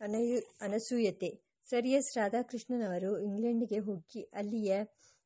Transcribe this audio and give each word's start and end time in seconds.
ಅನಯು, 0.00 0.38
ಅನಸೂಯತೆ. 0.60 1.30
Sir 1.66 1.86
S 1.86 2.16
ರಾಧಾಕೃಷ್ಣನವರು 2.16 3.18
ಇಂಗ್ಲೆಂಡಿಗೆ 3.18 3.78
ಹೋಗಿ 3.78 4.22
ಅಲ್ಲಿಯ 4.34 4.72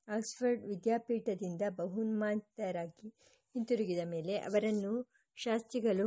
Oxford 0.09 0.63
ವಿದ್ಯಾಪೀಠದಿಂದ 0.67 1.63
ಬಹುಮಾನಿತರಾಗಿ 1.71 3.09
ಹಿಂತಿರುಗಿದ 3.55 4.03
ಮೇಲೆ 4.05 4.39
ಅವರನ್ನು 4.39 4.93
ಶಾಸ್ತ್ರಿಗಳು 5.37 6.07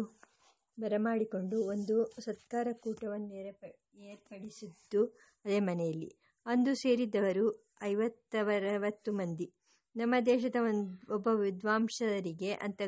ಬರಮಾಡಿಕೊಂಡು 0.79 1.57
ಒಂದು 1.65 1.95
ಸತ್ಕಾರ 2.19 2.67
ಕೂಟವನ್ನು 2.73 3.33
ಏರ್ಪಡಿಸಿದ್ದು 4.03 5.05
ಅದೇ 5.45 5.59
ಮನೆಯಲ್ಲಿ. 5.59 6.09
ಅಂದು 6.45 6.75
ಸೇರಿದ್ದವರು 6.75 7.45
ಐವತ್ತವರವತ್ತು 7.83 9.11
ಮಂದಿ. 9.13 9.47
ನಮ್ಮ 9.95 10.15
ದೇಶದ 10.25 10.55
ಒಬ್ಬ 11.13 11.27
ವಿದ್ವಾಂಸರಿಗೆ 11.27 12.51
ಅಂತ 12.53 12.81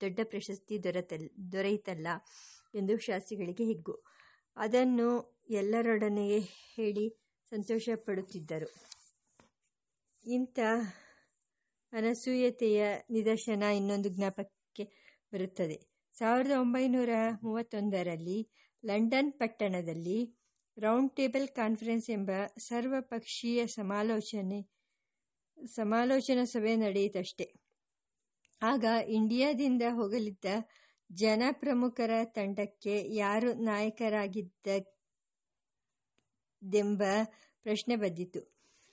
ದೊಡ್ಡ 0.00 0.20
ಪ್ರಶಸ್ತಿ 0.24 0.84
ದೊರೆತಲ್, 0.84 1.28
ದೊರೆಯಿತಲ್ಲ 1.52 2.08
ಎಂದು 2.74 2.98
ಶಾಸ್ತ್ರಿಗಳಿಗೆ 2.98 3.64
ಹಿಗ್ಗು. 3.64 4.15
ಅದನ್ನು 4.56 5.36
ಎಲ್ಲರೊಡನೆ 5.50 6.38
ಹೇಳಿ 6.74 7.06
ಸಂತೋಷಪಡುತ್ತಿದ್ದರು. 7.50 8.68
ಇಂಥ 10.24 10.58
ಅನಸೂಯತೆಯ 11.92 12.84
ನಿದರ್ಶನ 13.10 13.62
ಇನ್ನೊಂದು 13.62 14.08
ಜ್ಞಾಪಕಕ್ಕೆ 14.08 14.84
ಬರುತ್ತದೆ. 15.34 15.76
ಸಾವಿರದ 16.14 16.50
ಒಂಬೈನೂರ 16.50 17.10
ಮೂವತ್ತೊಂದರಲ್ಲಿ 17.42 18.48
ಲಂಡನ್ 18.84 19.32
ಪಟ್ಟಣದಲ್ಲಿ 19.32 20.18
ರೌಂಡ್ 20.78 21.16
ಟೇಬಲ್ 21.16 21.48
ಕಾನ್ಫರೆನ್ಸ್ 21.48 22.10
ಎಂಬ 22.10 22.30
ಸರ್ವಪಕ್ಷೀಯ 22.58 23.66
ಸಮಾಲೋಚನೆ, 23.66 24.60
ಸಮಾಲೋಚನಾ 25.66 26.44
ಸಭೆ 26.44 26.76
ನಡೆಯಿತಷ್ಟೆ. 26.76 27.46
ಆಗ 28.62 28.84
ಇಂಡಿಯಾದಿಂದ 29.08 29.82
ಹೋಗಲಿದ್ದ 29.90 30.44
ಜನಪ್ರಮುಖರ 31.10 32.10
ತಂಡಕ್ಕೆ 32.34 32.94
ಯಾರು 33.14 33.50
ನಾಯಕರಾಗಿದ್ದೆಂಬ 33.62 34.62
ಪ್ರಶ್ನೆ 37.66 37.96
ಬಂದಿತು 37.96 38.40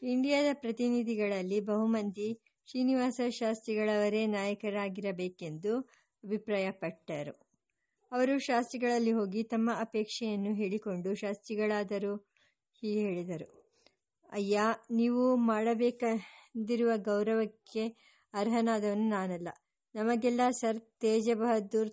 ಇಂಡಿಯಾದ 0.01 0.49
ಪ್ರತಿನಿಧಿಗಳಲ್ಲಿ 0.53 1.59
ಬಹುಮಂದಿ 1.61 2.29
ಶ್ರೀನಿವಾಸ 2.67 3.21
ಶಾಸ್ತ್ರಿಗಳವರೇ 3.39 4.25
ನಾಯಕರಾಗಿರಬೇಕೆಂದು 4.27 5.73
ಅಭಿಪ್ರಾಯಪಟ್ಟರು. 6.23 7.33
ಅವರು 8.11 8.39
ಶಾಸ್ತ್ರಿಗಳಲ್ಲಿ 8.39 9.11
ಹೋಗಿ 9.11 9.43
ತಮ್ಮ 9.43 9.71
ಅಪೇಕ್ಷೆಯನ್ನು 9.79 10.53
ಹೇಳಿಕೊಂಡು 10.53 11.15
ಶಾಸ್ತ್ರಿಗಳಾದರೂ 11.15 12.13
ಹೀಗೆ 12.83 13.01
ಹೇಳಿದರು. 13.07 13.47
ಅಯ್ಯ, 14.29 14.59
ನೀವು 14.91 15.23
ಮಾಡಬೇಕೆಂದಿರುವ 15.45 16.91
ಗೌರವಕ್ಕೆ 17.03 17.83
ಅರ್ಹನಾದವನು 18.33 19.09
ನಾನಲ್ಲ. 19.09 19.49
ನಮಗೆಲ್ಲ 19.95 20.41
ಸರ್ 20.51 20.79
ತೇಜ 21.01 21.29
ಬಹದ್ದೂರ್ 21.35 21.91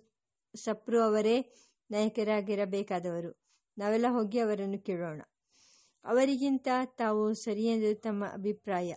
ಸಪ್ರು 0.55 1.01
ಅವರೇ 1.01 1.51
ನಾಯಕರಾಗಿರಬೇಕಾದವರು. 1.91 3.41
ನಾವೆಲ್ಲ 3.77 4.05
ಹೋಗಿ 4.09 4.39
ಅವರನ್ನು 4.39 4.79
ಕೇಳೋಣ. 4.79 5.21
ಅವರಿಗಿಂತ 6.05 6.67
ತಾವು 6.85 7.33
ಸರಿಯೆಂದು 7.33 8.01
ತಮ್ಮ 8.01 8.25
ಅಭಿಪ್ರಾಯ. 8.25 8.93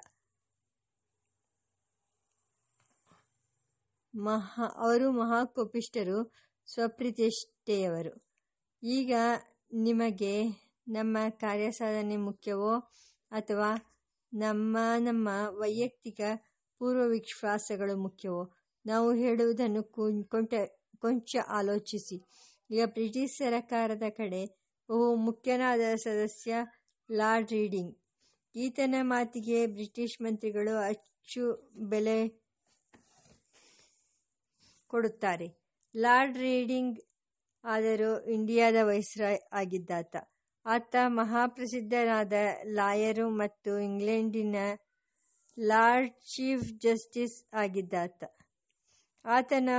ಮಹಾ, 4.14 4.64
ಅವರು 4.76 5.10
ಮಹಾಕೋಪಿಷ್ಟರು 5.10 6.32
ಸ್ವಪ್ರತಿಷ್ಠೆಯವರು. 6.66 8.24
ಈಗ 8.82 9.14
ನಿಮಗೆ 9.72 10.44
ನಮ್ಮ 10.88 11.16
ಕಾರ್ಯಸಾಧನೆ 11.30 12.16
ಮುಖ್ಯವೋ 12.16 12.78
ಅಥವಾ 13.30 13.70
ನಮ್ಮ 14.32 14.78
ನಮ್ಮ 14.98 15.28
ವೈಯಕ್ತಿಕ 15.50 16.20
ಪೂರ್ವವಿಶ್ವಾಸಗಳು 16.78 17.96
ಮುಖ್ಯವೋ? 17.96 18.54
ನಾವು 18.86 19.12
ಹೇಳುವುದನ್ನು 19.12 19.82
ಕೊಂಟ 20.28 20.54
ಕೊಂಚ 21.04 21.36
ಆಲೋಚಿಸಿ. 21.58 22.18
ಈಗ 22.70 22.82
ಬ್ರಿಟಿಷ್ 22.96 23.36
ಸರಕಾರದ 23.38 24.06
ಕಡೆ 24.18 24.42
ಬಹು 24.88 25.08
ಮುಖ್ಯನಾದ 25.26 25.84
ಸದಸ್ಯ 26.04 26.54
ಲಾರ್ಡ್ 27.10 27.52
ರೀಡಿಂಗ್. 27.52 27.92
ಈತನ 28.54 28.94
ಮಾತಿಗೆ 29.12 29.58
ಬ್ರಿಟಿಷ್ 29.76 30.16
ಮಂತ್ರಿಗಳು 30.22 30.74
ಅಚ್ಚು 30.90 31.44
ಬೆಲೆ 31.92 32.18
ಕೊಡುತ್ತಾರೆ. 34.90 35.48
ಲಾರ್ಡ್ 35.94 36.38
ರೀಡಿಂಗ್ 36.38 36.96
ಆದರೂ 37.64 38.10
ಇಂಡಿಯಾದ 38.36 38.78
ವೈಸ್ರಾಯ್ 38.82 39.40
ಆಗಿದ್ದಾತ. 39.52 40.14
ಆತ 40.66 40.94
ಮಹಾಪ್ರಸಿದ್ಧನಾದ 41.18 42.36
ಲಾಯರು 42.78 43.26
ಮತ್ತು 43.42 43.72
ಇಂಗ್ಲೆಂಡಿನ 43.88 44.58
ಲಾರ್ಡ್ 45.58 46.14
ಚೀಫ್ 46.32 46.68
ಜಸ್ಟಿಸ್ 46.84 47.36
ಆಗಿದ್ದಾತ. 47.54 48.20
ಆತನ 49.24 49.70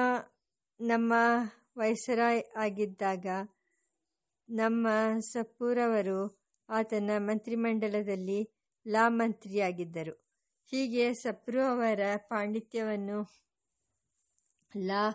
ನಮ್ಮ 0.80 1.14
ವೈಸರಾಯ್ 1.78 2.44
ಆಗಿದ್ದಾಗ 2.58 3.26
ನಮ್ಮ 4.50 4.88
ಸಪ್ಪೂರವರು 5.20 6.20
ಆತನ 6.70 7.12
ಮಂತ್ರಿಮಂಡಲದಲ್ಲಿ 7.18 8.50
ಲಾ 8.88 9.10
ಮಂತ್ರಿಯಾಗಿದ್ದರು. 9.10 10.14
ಹೀಗೆ 10.72 11.14
ಸಪ್ರು 11.14 11.62
ಅವರ 11.62 12.00
ಪಾಂಡಿತ್ಯವನ್ನು, 12.18 13.20
ಲಾ 14.78 15.12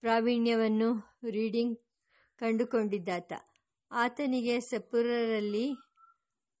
ಪ್ರಾವೀಣ್ಯವನ್ನು 0.00 0.90
ರೀಡಿಂಗ್ 1.30 1.78
ಕಂಡುಕೊಂಡಿದ್ದಾತ. 2.38 3.32
ಆತನಿಗೆ 3.90 4.60
ಸಪ್ಪೂರರಲ್ಲಿ 4.60 5.66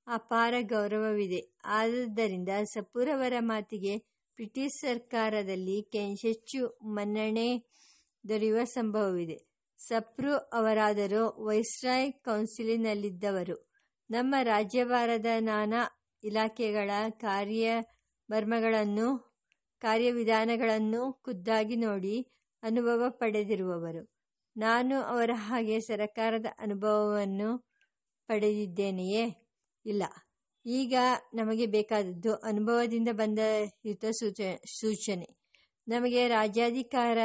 ಅಪಾರ 0.06 0.54
ಗೌರವವಿದೆ. 0.60 1.40
ಆದ್ದರಿಂದ 1.64 2.48
ಸಪ್ಪೂರವರ 2.74 3.32
ಮಾತಿಗೆ 3.40 3.96
ಬ್ರಿಟಿಷ್ 4.38 4.80
ಸರ್ಕಾರದಲ್ಲಿ 4.80 5.80
ಹೆಚ್ಚು 6.22 6.78
ಮನ್ನಣೆ 6.94 7.48
ದೊರೆಯುವ 8.28 8.64
ಸಂಭವವಿದೆ. 8.64 9.46
ಸಪ್ರು 9.78 10.36
ಅವರಾದರೂ 10.36 11.46
ವೈಸ್ರಾಯ್ 11.46 12.12
ಕೌನ್ಸಿಲಿನಲ್ಲಿದ್ದವರು. 12.12 13.70
ನಮ್ಮ 14.10 14.34
ರಾಜ್ಯಭಾರದ 14.42 15.26
ನಾನಾ 15.40 16.04
ಇಲಾಖೆಗಳ 16.24 16.90
ಕಾರ್ಯಮರ್ಮಗಳನ್ನು, 17.10 19.34
ಕಾರ್ಯವಿಧಾನಗಳನ್ನು 19.80 21.12
ಖುದ್ದಾಗಿ 21.12 21.76
ನೋಡಿ 21.76 22.32
ಅನುಭವ 22.62 23.02
ಪಡೆದಿರುವವರು. 23.08 24.14
ನಾನು 24.56 25.02
ಅವರ 25.02 25.30
ಹಾಗೆ 25.34 25.80
ಸರಕಾರದ 25.80 26.46
ಅನುಭವವನ್ನು 26.58 27.70
ಪಡೆದಿದ್ದೇನೆಯೇ? 28.26 29.52
ಇಲ್ಲ. 29.86 30.02
ಈಗ 30.66 30.94
ನಮಗೆ 31.34 31.66
ಬೇಕಾದದ್ದು 31.66 32.34
ಅನುಭವದಿಂದ 32.34 33.08
ಬಂದ 33.12 33.38
ಹಿತ 33.82 34.04
ಸೂಚನೆ. 34.04 35.28
ನಮಗೆ 35.88 36.28
ರಾಜ್ಯಾಧಿಕಾರ 36.28 37.18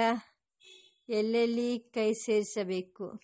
ಎಲ್ಲೆಲ್ಲಿ 1.10 1.80
ಕೈ 1.80 2.14
ಸೇರಿಸಬೇಕು? 2.14 3.22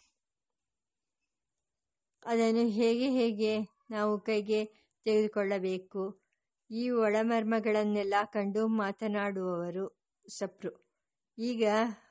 ಅದನ್ನು 2.25 2.67
ಹೇಗೆ 2.67 3.09
ಹೇಗೆ 3.09 3.59
ನಾವು 3.89 4.19
ಕೈಗೆ 4.19 4.65
ತೆಗೆದುಕೊಳ್ಳಬೇಕು? 5.03 6.21
ಈ 6.71 6.89
ಒಳಮರ್ಮಗಳನ್ನೆಲ್ಲ 6.89 8.13
ಕಂಡು 8.33 8.67
ಮಾತನಾಡುವವರು 8.67 10.05
ಸಪ್ರು. 10.29 10.71
ಈಗ 11.37 11.63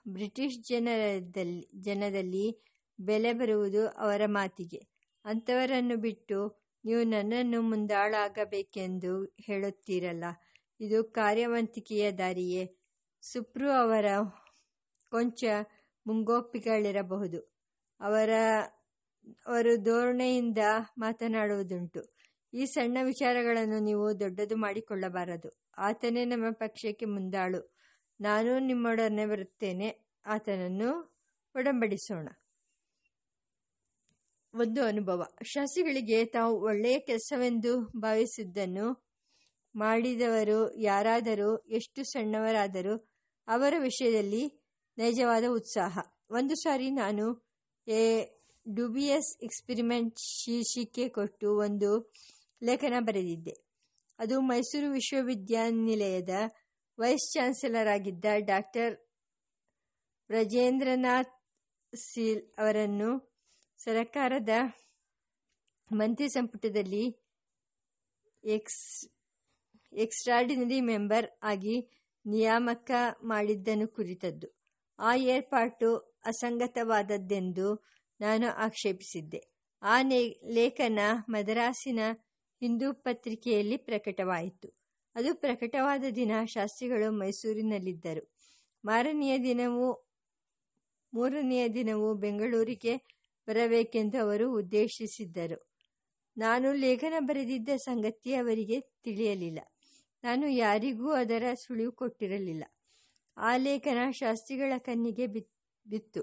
ಬ್ರಿಟಿಷ್ 0.08 0.58
ಜನರದಲ್ಲಿ, 0.58 1.70
ಜನದಲ್ಲಿ 1.80 2.64
ಬೆಲೆ 3.00 3.32
ಬರುವುದು 3.32 3.88
ಅವರ 3.88 4.22
ಮಾತಿಗೆ. 4.26 4.80
ಅಂಥವರನ್ನು 5.24 5.96
ಬಿಟ್ಟು 5.96 6.64
ನೀವು 6.84 7.02
ನನ್ನನ್ನು 7.02 7.62
ಮುಂದಾಳಾಗಬೇಕೆಂದು 7.62 9.24
ಹೇಳುತ್ತೀರಲ್ಲ. 9.24 10.24
ಇದು 10.80 11.04
ಕಾರ್ಯವಂತಿಕೆಯ 11.04 12.12
ದಾರಿಯೇ. 12.12 12.76
ಸುಪ್ರು 13.22 13.70
ಅವರ 13.70 14.04
ಕೊಂಚ 15.14 15.44
ಮುಂಗೋಪಿಗಳಿರಬಹುದು 16.06 17.38
ಅವರ, 18.00 18.30
ಅವರು 19.46 19.76
ಧೋರಣೆಯಿಂದ 19.76 20.58
ಮಾತನಾಡುವುದುಂಟು. 20.98 22.02
ಈ 22.54 22.64
ಸಣ್ಣ 22.64 22.98
ವಿಚಾರಗಳನ್ನು 23.02 23.78
ನೀವು 23.78 24.20
ದೊಡ್ಡದು 24.20 24.56
ಮಾಡಿಕೊಳ್ಳಬಾರದು. 24.56 25.50
ಆತನೇ 25.78 26.24
ನಮ್ಮ 26.24 26.44
ಪಕ್ಷಕ್ಕೆ 26.50 27.04
ಮುಂದಾಳು. 27.04 27.76
ನಾನು 28.20 28.58
ನಿಮ್ಮೊಡನೆ 28.58 29.26
ಬರುತ್ತೇನೆ. 29.26 29.88
ಆತನನ್ನು 30.26 30.90
ಒಡಂಬಡಿಸೋಣ. 31.56 32.28
ಒಂದು 34.54 34.84
ಅನುಭವ. 34.84 35.26
ಶಾಸಿಗಳಿಗೆ 35.44 36.24
ತಾವು 36.24 36.62
ಒಳ್ಳೆಯ 36.62 36.98
ಕೆಲಸವೆಂದು 36.98 37.80
ಭಾವಿಸಿದ್ದನ್ನು 38.00 39.06
ಮಾಡಿದವರು 39.76 40.74
ಯಾರಾದರೂ, 40.74 41.56
ಎಷ್ಟು 41.56 42.04
ಸಣ್ಣವರಾದರೂ, 42.04 42.94
ಅವರ 43.48 43.74
ವಿಷಯದಲ್ಲಿ 43.78 44.63
ನೈಜವಾದ 44.98 45.44
ಉತ್ಸಾಹ. 45.48 45.94
ಒಂದು 46.30 46.54
ಸಾರಿ 46.54 46.90
ನಾನು 46.90 47.24
ಎ 47.86 48.02
ಡುಬಿಯಸ್ 48.66 49.30
ಎಕ್ಸ್ಪಿರಿಮೆಂಟ್ 49.42 50.18
ಶೀರ್ಷಿಕೆ 50.18 51.08
ಕೊಟ್ಟು 51.08 51.48
ಒಂದು 51.56 51.90
ಲೇಖನ 52.62 52.94
ಬರೆದಿದ್ದೆ. 53.00 53.54
ಅದು 54.18 54.40
ಮೈಸೂರು 54.40 54.90
ವಿಶ್ವವಿದ್ಯಾನಿಲಯದ 54.90 56.34
ವೈಸ್ 56.98 57.26
ಚಾನ್ಸಲರ್ 57.32 57.88
ಆಗಿದ್ದ 57.88 58.24
ಡಾಕ್ಟರ್ 58.46 58.94
ಬ್ರಜೇಂದ್ರನಾಥ್ 60.30 61.34
ಸೀಲ್ 61.92 62.42
ಅವರನ್ನು 62.58 63.10
ಸರಕಾರದ 63.78 64.48
ಮಂತ್ರಿ 65.90 66.28
ಸಂಪುಟದಲ್ಲಿ 66.28 67.04
ಎಕ್ಸ್, 68.44 68.84
ಎಕ್ಸ್ಟ್ರಾರ್ಡಿನರಿ 69.92 70.80
ಮೆಂಬರ್ 70.80 71.26
ಆಗಿ 71.42 71.76
ನಿಯಾಮಕ 72.24 72.90
ಮಾಡಿದ್ದನ್ನು 73.22 73.88
ಕುರಿತದ್ದು. 73.88 74.63
ಆ 74.98 75.14
ಏರ್ಪಾಟು 75.14 75.96
ಅಸಂಗತವಾದದ್ದೆಂದು 76.24 77.86
ನಾನು 78.20 78.46
ಆಕ್ಷೇಪಿಸಿದ್ದೆ. 78.46 79.48
ಆ 79.82 80.02
ಲೇಖನ 80.46 80.98
ಮದರಾಸಿನ 81.28 81.98
ಹಿಂದೂ 82.60 82.92
ಪತ್ರಿಕೆಯಲ್ಲಿ 82.92 83.76
ಪ್ರಕಟವಾಯಿತು. 83.76 84.68
ಅದು 85.14 85.34
ಪ್ರಕಟವಾದ 85.34 86.04
ದಿನ 86.16 86.32
ಶಾಸ್ತ್ರಿಗಳು 86.44 87.12
ಮೈಸೂರಿನಲ್ಲಿದ್ದರು. 87.12 88.34
ಮಾರನೆಯ 88.84 89.38
ದಿನವೂ, 89.38 90.10
ಮೂರನೆಯ 91.14 91.68
ದಿನವೂ 91.68 92.14
ಬೆಂಗಳೂರಿಗೆ 92.14 92.96
ಬರಬೇಕೆಂದು 93.48 94.20
ಅವರು 94.20 94.52
ಉದ್ದೇಶಿಸಿದ್ದರು. 94.52 95.70
ನಾನು 96.36 96.72
ಲೇಖನ 96.72 97.14
ಬರೆದಿದ್ದ 97.18 97.68
ಸಂಗತಿ 97.76 98.34
ಅವರಿಗೆ 98.34 98.80
ತಿಳಿಯಲಿಲ್ಲ. 98.80 99.58
ನಾನು 100.24 100.46
ಯಾರಿಗೂ 100.46 101.10
ಅದರ 101.10 101.42
ಸುಳಿವು 101.54 101.92
ಕೊಟ್ಟಿರಲಿಲ್ಲ. 101.92 102.64
ಆ 103.36 103.56
ಲೇಖನ 103.56 104.10
ಶಾಸ್ತ್ರಿಗಳ 104.10 104.72
ಕಣ್ಣಿಗೆ 104.78 105.26
ಬಿತ್ತು. 105.86 106.22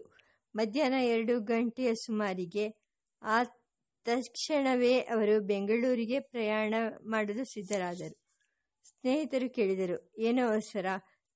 ಮಧ್ಯಾಹ್ನ 0.56 0.98
ಎರಡು 1.06 1.34
ಗಂಟೆಯ 1.42 1.96
ಸುಮಾರಿಗೆ 1.96 2.66
ಆ 3.22 3.44
ತಕ್ಷಣವೇ 4.06 5.00
ಅವರು 5.00 5.36
ಬೆಂಗಳೂರಿಗೆ 5.42 6.19
ಪ್ರಯಾಣ 6.19 6.74
ಮಾಡಲು 7.06 7.44
ಸಿದ್ಧರಾದರು. 7.46 8.16
ಸ್ನೇಹಿತರು 8.90 9.50
ಕೇಳಿದರು, 9.50 9.98
ಏನೋ 10.18 10.44
ಅವಸರ, 10.50 10.86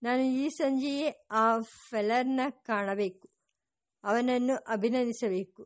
ನಾನು 0.02 0.24
ಈ 0.24 0.50
ಸಂಜೆಯೇ 0.50 1.10
ಆ 1.32 1.44
ಫೆಲರ್ನ 1.90 2.42
ಕಾಣಬೇಕು, 2.50 3.28
ಅವನನ್ನು 4.04 4.56
ಅಭಿನಂದಿಸಬೇಕು. 4.68 5.64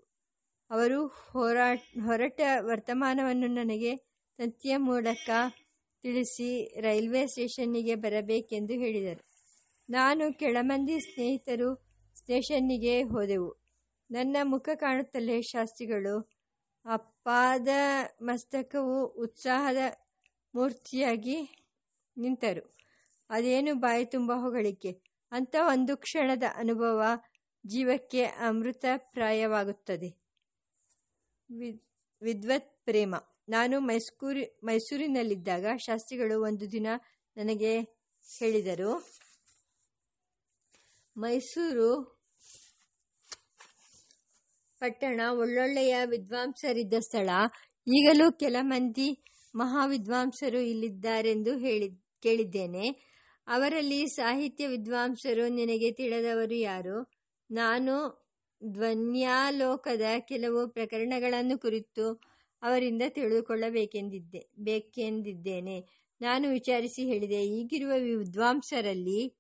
ಅವರು 0.70 1.08
ಹೋರಾಟ 1.08 1.82
ಹೊರಟ 2.06 2.42
ವರ್ತಮಾನವನ್ನು 2.60 3.48
ನನಗೆ 3.48 3.96
ತಂತಿಯ 4.40 4.78
ಮೂಲಕ 4.78 5.30
ತಿಳಿಸಿ 6.04 6.50
ರೈಲ್ವೆ 6.82 7.28
ಸ್ಟೇಷನ್ನಿಗೆ 7.28 7.96
ಬರಬೇಕೆಂದು 7.96 8.74
ಹೇಳಿದರು. 8.74 9.24
ನಾನು 9.90 10.34
ಕೆಳಮಂದಿ 10.34 11.00
ಸ್ನೇಹಿತರು 11.00 11.76
ಸ್ಟೇಷನ್ನಿಗೆ 12.16 13.04
ಹೋದೆವು. 13.04 13.56
ನನ್ನ 14.12 14.38
ಮುಖ 14.44 14.70
ಕಾಣುತ್ತಲೇ 14.76 15.42
ಶಾಸ್ತ್ರಿಗಳು, 15.42 16.30
ಅಪ್ಪಾದ 16.86 17.68
ಮಸ್ತಕವು 18.22 19.06
ಉತ್ಸಾಹದ 19.06 19.78
ಮೂರ್ತಿಯಾಗಿ 20.56 21.66
ನಿಂತರು. 22.18 22.76
ಅದೇನು 23.30 23.74
ಬಾಯಿ 23.74 24.06
ತುಂಬ 24.06 24.32
ಹೊಗಳಿಕೆ. 24.34 25.02
ಅಂತ 25.32 25.56
ಒಂದು 25.68 25.98
ಕ್ಷಣದ 25.98 26.44
ಅನುಭವ 26.56 27.04
ಜೀವಕ್ಕೆ 27.66 28.24
ಅಮೃತಪ್ರಾಯವಾಗುತ್ತದೆ. 28.24 30.10
ವಿದ್ವತ್ 32.22 32.86
ಪ್ರೇಮ. 32.86 33.16
ನಾನು 33.50 33.80
ಮೈಸೂರಿ, 33.80 34.60
ಮೈಸೂರಿನಲ್ಲಿದ್ದಾಗ 34.64 35.66
ಶಾಸ್ತ್ರಿಗಳು 35.78 36.42
ಒಂದು 36.42 36.72
ದಿನ 36.72 36.88
ನನಗೆ 37.38 37.80
ಹೇಳಿದರು 38.40 39.19
ಮೈಸೂರು 41.20 42.20
ಪಟ್ಟಣ 44.80 45.22
ಒಳ್ಳೊಳ್ಳೆಯ 45.32 45.96
ವಿದ್ವಾಂಸರಿದ್ದ 46.06 46.94
ಸ್ಥಳ. 47.00 47.30
ಈಗಲೂ 47.88 48.32
ಕೆಲ 48.32 48.56
ಮಂದಿ 48.62 49.24
ಮಹಾವಿದ್ವಾಂಸರು 49.56 50.60
ಇಲ್ಲಿದ್ದಾರೆಂದು 50.60 51.58
ಹೇಳಿ, 51.58 51.90
ಕೇಳಿದ್ದೇನೆ. 52.22 52.90
ಅವರಲ್ಲಿ 53.48 54.08
ಸಾಹಿತ್ಯ 54.08 54.68
ವಿದ್ವಾಂಸರು 54.68 55.48
ನಿನಗೆ 55.48 55.92
ತಿಳಿದವರು 55.92 56.56
ಯಾರು? 56.56 57.12
ನಾನು 57.52 57.96
ಧ್ವನ್ಯಾಲೋಕದ 58.64 60.02
ಕೆಲವು 60.20 60.68
ಪ್ರಕರಣಗಳನ್ನು 60.68 61.60
ಕುರಿತು 61.60 62.22
ಅವರಿಂದ 62.62 63.02
ತಿಳಿದುಕೊಳ್ಳಬೇಕೆಂದಿದ್ದೆ, 63.10 64.50
ಬೇಕೆಂದಿದ್ದೇನೆ. 64.60 65.78
ನಾನು 66.22 66.50
ವಿಚಾರಿಸಿ 66.50 67.04
ಹೇಳಿದೆ, 67.04 67.48
ಈಗಿರುವ 67.48 67.92
ವಿದ್ವಾಂಸರಲ್ಲಿ 68.18 69.39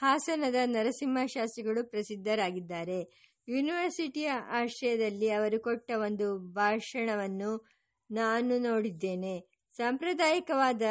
ಹಾಸನದ 0.00 0.54
ನರಸಿಂಹಶಾಸ್ತ್ರಿಗಳು 0.64 1.90
ಪ್ರಸಿದ್ಧರಾಗಿದ್ದಾರೆ. 1.90 3.30
ಯೂನಿವರ್ಸಿಟಿಯ 3.48 4.30
ಆಶ್ರಯದಲ್ಲಿ 4.30 5.30
ಅವರು 5.30 5.60
ಕೊಟ್ಟ 5.60 5.90
ಒಂದು 5.90 6.38
ಭಾಷಣವನ್ನು 6.38 7.68
ನಾನು 8.10 8.58
ನೋಡಿದ್ದೇನೆ. 8.58 9.66
ಸಾಂಪ್ರದಾಯಿಕವಾದ 9.72 10.82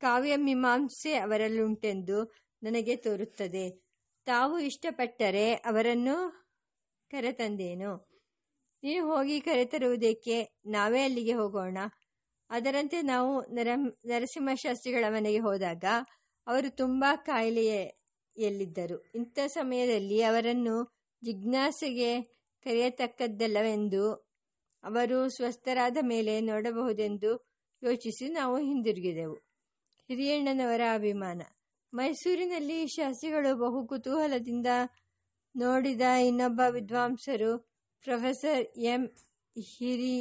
ಕಾವ್ಯಮೀಮಾಂಸೆ 0.00 1.14
ಅವರಲ್ಲುಂಟೆಂದು 1.14 2.34
ನನಗೆ 2.62 2.96
ತೋರುತ್ತದೆ. 2.96 3.82
ತಾವು 4.24 4.58
ಇಷ್ಟಪಟ್ಟರೆ 4.58 5.52
ಅವರನ್ನು 5.52 6.16
ಕರೆತಂದೇನು? 7.10 8.08
ನೀನು 8.82 9.06
ಹೋಗಿ 9.06 9.40
ಕರೆತರುವುದಕ್ಕೆ 9.40 10.60
ನಾವೇ 10.66 11.02
ಅಲ್ಲಿಗೆ 11.02 11.32
ಹೋಗೋಣ. 11.32 11.78
ಅದರಂತೆ 12.50 13.02
ನಾವು 13.02 13.42
ನರ, 13.42 13.68
ನರಸಿಂಹಶಾಸ್ತ್ರಿಗಳ 14.06 15.04
ಮನೆಗೆ 15.08 15.38
ಹೋದಾಗ 15.38 15.84
ಅವರು 16.46 16.76
ತುಂಬ 16.76 17.04
ಕಾಯಿಲೆಯಲ್ಲಿದ್ದರು 18.36 18.96
ಇಂಥ 19.14 19.38
ಸಮಯದಲ್ಲಿ 19.46 20.22
ಅವರನ್ನು 20.22 20.76
ಜಿಜ್ಞಾಸೆಗೆ 21.22 22.10
ಕರೆಯತಕ್ಕದ್ದಲ್ಲವೆಂದು 22.64 24.04
ಅವರು 24.84 25.28
ಸ್ವಸ್ಥರಾದ 25.28 25.96
ಮೇಲೆ 26.02 26.40
ನೋಡಬಹುದೆಂದು 26.40 27.32
ಯೋಚಿಸಿ 27.82 28.28
ನಾವು 28.28 28.58
ಹಿಂದಿರುಗಿದೆವು. 28.58 29.34
ಹಿರಿಯಣ್ಣನವರ 30.08 30.80
ಅಭಿಮಾನ. 30.94 31.42
ಮೈಸೂರಿನಲ್ಲಿ 31.94 32.86
ಶಾಸ್ತ್ರಿಗಳು 32.86 33.56
ಬಹು 33.56 33.86
ಕುತೂಹಲದಿಂದ 33.86 34.66
ನೋಡಿದ 35.56 36.00
ಇನ್ನೊಬ್ಬ 36.26 36.60
ವಿದ್ವಾಂಸರು 36.70 37.52
ಪ್ರೊಫೆಸರ್ 38.02 38.62
ಎಂ. 38.78 39.02
ಹಿರಿ, 39.76 40.16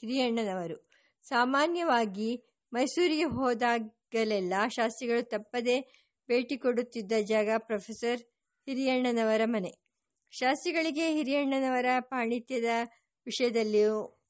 ಹಿರಿಯಣ್ಣನವರು. 0.00 0.76
ಸಾಮಾನ್ಯವಾಗಿ 1.22 2.30
ಮೈಸೂರಿಗೆ 2.72 3.24
ಹೋದಾಗಲೆಲ್ಲ 3.24 4.54
ಶಾಸ್ತ್ರಿಗಳು 4.68 5.22
ತಪ್ಪದೆ 5.28 6.07
ಭೇಟಿ 6.28 6.58
ಕೊಡುತ್ತಿದ್ದ 6.58 7.12
ಜಾಗ 7.20 7.48
ಪ್ರೊಫೆಸರ್ 7.58 8.20
ಹಿರಿಯಣ್ಣನವರ 8.66 9.40
ಮನೆ. 9.44 9.88
ಶಾಸ್ತ್ರಿಗಳಿಗೆ 10.30 11.12
ಹಿರಿಯಣ್ಣನವರ 11.12 11.86
ಪಾಂಡಿತ್ಯದ 12.00 12.64
ವಿಷಯದಲ್ಲಿಯೂ, 13.26 14.24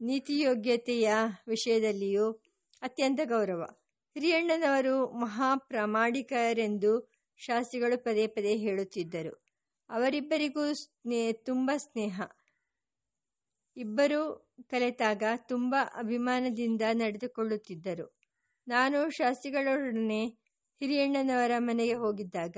ನೀತಿಯೋಗ್ಯತೆಯ 0.00 1.12
ವಿಷಯದಲ್ಲಿಯೂ 1.48 2.42
ಅತ್ಯಂತ 2.82 3.20
ಗೌರವ. 3.24 3.78
ಹಿರಿಯಣ್ಣನವರು 4.14 5.10
ಮಹಾಪ್ರಾಮಾಣಿಕರೆಂದು 5.10 7.10
ಶಾಸ್ತ್ರಿಗಳು 7.36 8.04
ಪದೇ 8.04 8.26
ಪದೇ 8.26 8.56
ಹೇಳುತ್ತಿದ್ದರು. 8.56 9.44
ಅವರಿಬ್ಬರಿಗೂ 9.90 10.72
ಸ್ನೇ, 10.72 11.32
ತುಂಬ 11.32 11.70
ಸ್ನೇಹ. 11.76 12.20
ಇಬ್ಬರು 13.76 14.52
ಕಲೆತಾಗ 14.70 15.22
ತುಂಬ 15.36 15.74
ಅಭಿಮಾನದಿಂದ 15.94 16.82
ನಡೆದುಕೊಳ್ಳುತ್ತಿದ್ದರು. 16.92 18.18
ನಾನು 18.68 19.10
ಶಾಸ್ತ್ರಿಗಳೊಡನೆ 19.10 20.41
ಹಿರಿಯಣ್ಣನವರ 20.82 21.50
ಮನೆಗೆ 21.58 21.94
ಹೋಗಿದ್ದಾಗ 21.94 22.56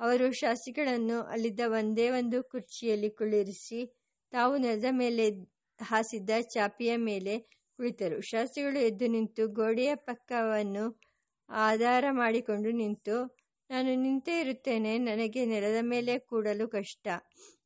ಅವರು 0.00 0.32
ಶಾಸ್ತ್ರಿಗಳನ್ನು 0.32 1.22
ಅಲ್ಲಿದ್ದ 1.22 1.60
ಒಂದೇ 1.66 2.10
ಒಂದು 2.10 2.42
ಕುರ್ಚಿಯಲ್ಲಿ 2.42 3.10
ಕುಳ್ಳಿರಿಸಿ 3.10 3.86
ತಾವು 4.32 4.56
ನೆಲದ 4.56 4.84
ಮೇಲೆ 4.90 5.30
ಹಾಸಿದ್ದ 5.80 6.30
ಚಾಪಿಯ 6.40 6.96
ಮೇಲೆ 6.96 7.38
ಕುಳಿತರು. 7.76 8.20
ಶಾಸ್ತ್ರಿಗಳು 8.20 8.78
ಎದ್ದು 8.78 9.06
ನಿಂತು 9.06 9.48
ಗೋಡೆಯ 9.48 9.94
ಪಕ್ಕವನ್ನು 9.94 11.00
ಆಧಾರ 11.48 12.04
ಮಾಡಿಕೊಂಡು 12.10 12.70
ನಿಂತು, 12.70 13.36
ನಾನು 13.70 13.94
ನಿಂತೇ 13.94 14.40
ಇರುತ್ತೇನೆ, 14.40 14.98
ನನಗೆ 14.98 15.44
ನೆಲದ 15.44 15.76
ಮೇಲೆ 15.80 16.18
ಕೂಡಲು 16.18 16.68
ಕಷ್ಟ 16.68 17.06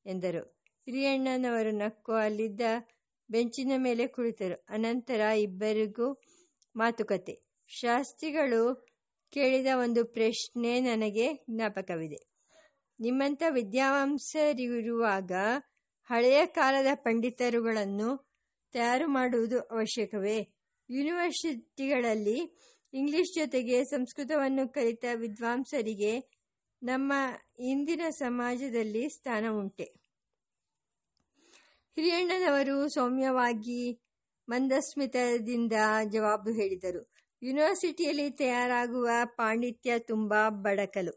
ಎಂದರು. 0.06 0.42
ಹಿರಿಯಣ್ಣನವರು 0.86 1.70
ನಕ್ಕು 1.70 2.12
ಅಲ್ಲಿದ್ದ 2.12 2.60
ಬೆಂಚಿನ 3.30 3.72
ಮೇಲೆ 3.76 4.06
ಕುಳಿತರು. 4.06 4.66
ಅನಂತರ 4.68 5.20
ಇಬ್ಬರಿಗೂ 5.20 6.22
ಮಾತುಕತೆ. 6.76 7.34
ಶಾಸ್ತ್ರಿಗಳು 7.66 8.87
ಕೇಳಿದ 9.30 9.66
ಒಂದು 9.80 10.04
ಪ್ರಶ್ನೆ 10.04 10.80
ನನಗೆ 10.80 11.34
ಜ್ಞಾಪಕವಿದೆ. 11.34 12.20
ನಿಮ್ಮಂಥ 13.00 13.42
ವಿದ್ಯಾವಂಸರಿರುವಾಗ 13.50 15.32
ಹಳೆಯ 16.04 16.46
ಕಾಲದ 16.46 16.86
ಪಂಡಿತರುಗಳನ್ನು 16.94 18.28
ತಯಾರು 18.72 19.08
ಮಾಡುವುದು 19.08 19.60
ಅವಶ್ಯಕವೇ? 19.60 20.48
ಯೂನಿವರ್ಸಿಟಿಗಳಲ್ಲಿ 20.90 22.56
ಇಂಗ್ಲಿಷ್ 22.94 23.34
ಜೊತೆಗೆ 23.34 23.84
ಸಂಸ್ಕೃತವನ್ನು 23.84 24.68
ಕಲಿತ 24.68 25.04
ವಿದ್ವಾಂಸರಿಗೆ 25.14 26.20
ನಮ್ಮ 26.82 27.12
ಇಂದಿನ 27.58 28.02
ಸಮಾಜದಲ್ಲಿ 28.10 29.08
ಸ್ಥಾನ 29.08 29.44
ಉಂಟೆ 29.50 29.84
ಹಿರಿಯಣ್ಣನವರು 31.96 32.88
ಸೌಮ್ಯವಾಗಿ 32.88 34.00
ಮಂದಸ್ಮಿತದಿಂದ 34.48 35.72
ಜವಾಬು 36.10 36.50
ಹೇಳಿದರು. 36.50 37.17
ಯೂನಿವರ್ಸಿಟಿಯಲ್ಲಿ 37.42 38.30
ತಯಾರಾಗುವ 38.30 39.08
ಪಾಂಡಿತ್ಯ 39.24 39.98
ತುಂಬ 39.98 40.34
ಬಡಕಲು. 40.48 41.12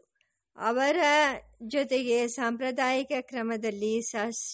ಅವರ 0.56 0.98
ಜೊತೆಗೆ 1.66 2.28
ಸಾಂಪ್ರದಾಯಿಕ 2.28 3.12
ಕ್ರಮದಲ್ಲಿ 3.20 3.92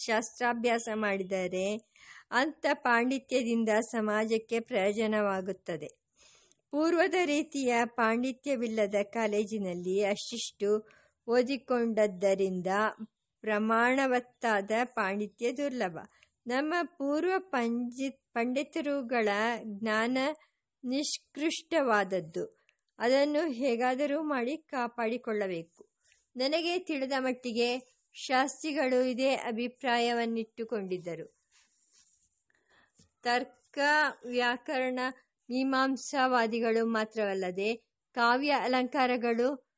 ಶಾಸ್ತ್ರಾಭ್ಯಾಸ 0.05 0.89
ಮಾಡಿದರೆ 0.95 1.67
ಅಂಥ 2.31 2.67
ಪಾಂಡಿತ್ಯದಿಂದ 2.73 3.69
ಸಮಾಜಕ್ಕೆ 3.91 4.61
ಪ್ರಯೋಜನವಾಗುತ್ತದೆ. 4.61 5.89
ಪೂರ್ವದ 6.71 7.15
ರೀತಿಯ 7.25 7.75
ಪಾಂಡಿತ್ಯವಿಲ್ಲದ 7.85 8.95
ಕಾಲೇಜಿನಲ್ಲಿ 9.03 10.05
ಅಷ್ಟಿಷ್ಟು 10.05 10.71
ಓದಿಕೊಂಡದ್ದರಿಂದ 11.29 12.67
ಪ್ರಮಾಣವತ್ತಾದ 13.41 14.71
ಪಾಂಡಿತ್ಯ 14.85 15.53
ದುರ್ಲಭ. 15.53 15.97
ನಮ್ಮ 16.47 16.75
ಪೂರ್ವ 16.83 17.33
ಪಂಜಿ, 17.39 18.09
ಪಂಡಿತರುಗಳ 18.35 19.29
ಜ್ಞಾನ 19.65 20.19
ನಿಷ್ಕೃಷ್ಟವಾದದ್ದು. 20.85 22.59
ಅದನ್ನು 22.99 23.51
ಹೇಗಾದರೂ 23.51 24.23
ಮಾಡಿ 24.23 24.57
ಕಾಪಾಡಿಕೊಳ್ಳಬೇಕು. 24.57 25.89
ನನಗೆ 26.37 26.79
ತಿಳಿದ 26.79 27.13
ಮಟ್ಟಿಗೆ 27.19 27.99
ಶಾಸ್ತ್ರಿಗಳು 28.15 29.05
ಇದೇ 29.05 29.35
ಅಭಿಪ್ರಾಯವನ್ನಿಟ್ಟುಕೊಂಡಿದ್ದರು. 29.35 31.39
ತರ್ಕ, 33.23 33.79
ವ್ಯಾಕರಣ, 34.25 34.99
ಮೀಮಾಂಸಾವಾದಿಗಳು 35.51 36.87
ಮಾತ್ರವಲ್ಲದೆ 36.87 37.83
ಕಾವ್ಯ 38.13 38.51
ಅಲಂಕಾರಗಳು 38.51 39.69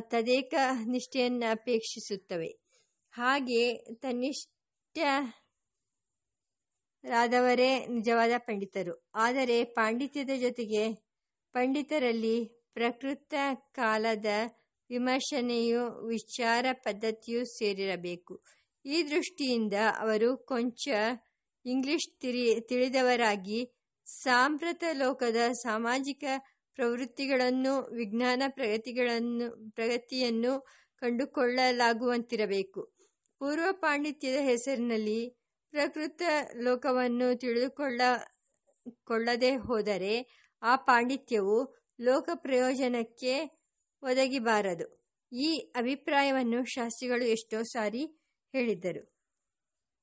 ತದೇಕ 0.00 0.54
ನಿಷ್ಠೆಯನ್ನು 0.86 1.50
ಅಪೇಕ್ಷಿಸುತ್ತವೆ. 1.50 2.56
ಹಾಗೆ 3.10 3.72
ತನ್ನಿಷ್ಠರಾದವರೇ 7.04 7.86
ನಿಜವಾದ 7.86 8.34
ಪಂಡಿತರು. 8.38 8.94
ಆದರೆ 9.14 9.64
ಪಾಂಡಿತ್ಯದ 9.64 10.30
ಜೊತೆಗೆ 10.40 10.82
ಪಂಡಿತರಲ್ಲಿ 11.54 12.36
ಪ್ರಕೃತ 12.74 13.34
ಕಾಲದ 13.74 14.26
ವಿಮರ್ಶನೆಯು 14.90 15.82
ವಿಚಾರ 16.06 16.66
ಪದ್ಧತಿಯೂ 16.72 17.44
ಸೇರಿರಬೇಕು. 17.44 18.34
ಈ 18.84 19.02
ದೃಷ್ಟಿಯಿಂದ 19.02 19.74
ಅವರು 19.98 20.36
ಕೊಂಚ 20.44 20.84
ಇಂಗ್ಲಿಷ್ 21.64 22.08
ತಿಳಿ 22.20 22.60
ತಿಳಿದವರಾಗಿ 22.60 23.60
ಸಾಂಪ್ರತ 24.06 24.84
ಲೋಕದ 24.92 25.40
ಸಾಮಾಜಿಕ 25.52 26.24
ಪ್ರವೃತ್ತಿಗಳನ್ನು 26.78 27.74
ವಿಜ್ಞಾನ 27.94 28.42
ಪ್ರಗತಿಗಳನ್ನು, 28.48 29.70
ಪ್ರಗತಿಯನ್ನು 29.70 30.52
ಕಂಡುಕೊಳ್ಳಲಾಗುವಂತಿರಬೇಕು. 31.02 32.82
ಪೂರ್ವ 33.40 33.68
ಪಾಂಡಿತ್ಯದ 33.72 34.38
ಹೆಸರಿನಲ್ಲಿ 34.40 35.20
ಪ್ರಕೃತ 35.72 36.22
ಲೋಕವನ್ನು 36.56 37.38
ತಿಳಿದುಕೊಳ್ಳ, 37.38 38.00
ಕೊಳ್ಳದೆ 39.04 39.56
ಹೋದರೆ 39.56 40.14
ಆ 40.62 40.76
ಪಾಂಡಿತ್ಯವು 40.76 41.74
ಲೋಕ 42.00 42.28
ಪ್ರಯೋಜನಕ್ಕೆ 42.34 43.34
ಒದಗಿಬಾರದು. 44.02 44.86
ಈ 45.32 45.72
ಅಭಿಪ್ರಾಯವನ್ನು 45.74 46.64
ಶಾಸ್ತ್ರಿಗಳು 46.64 47.24
ಎಷ್ಟೋ 47.24 47.62
ಸಾರಿ 47.62 48.04
ಹೇಳಿದ್ದರು. 48.52 49.02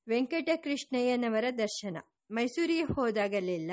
ವೆಂಕಟಕೃಷ್ಣಯ್ಯನವರ 0.08 1.44
ದರ್ಶನ. 1.58 1.96
ಮೈಸೂರಿಗೆ 2.30 2.82
ಹೋದಾಗಲೆಲ್ಲ 2.82 3.70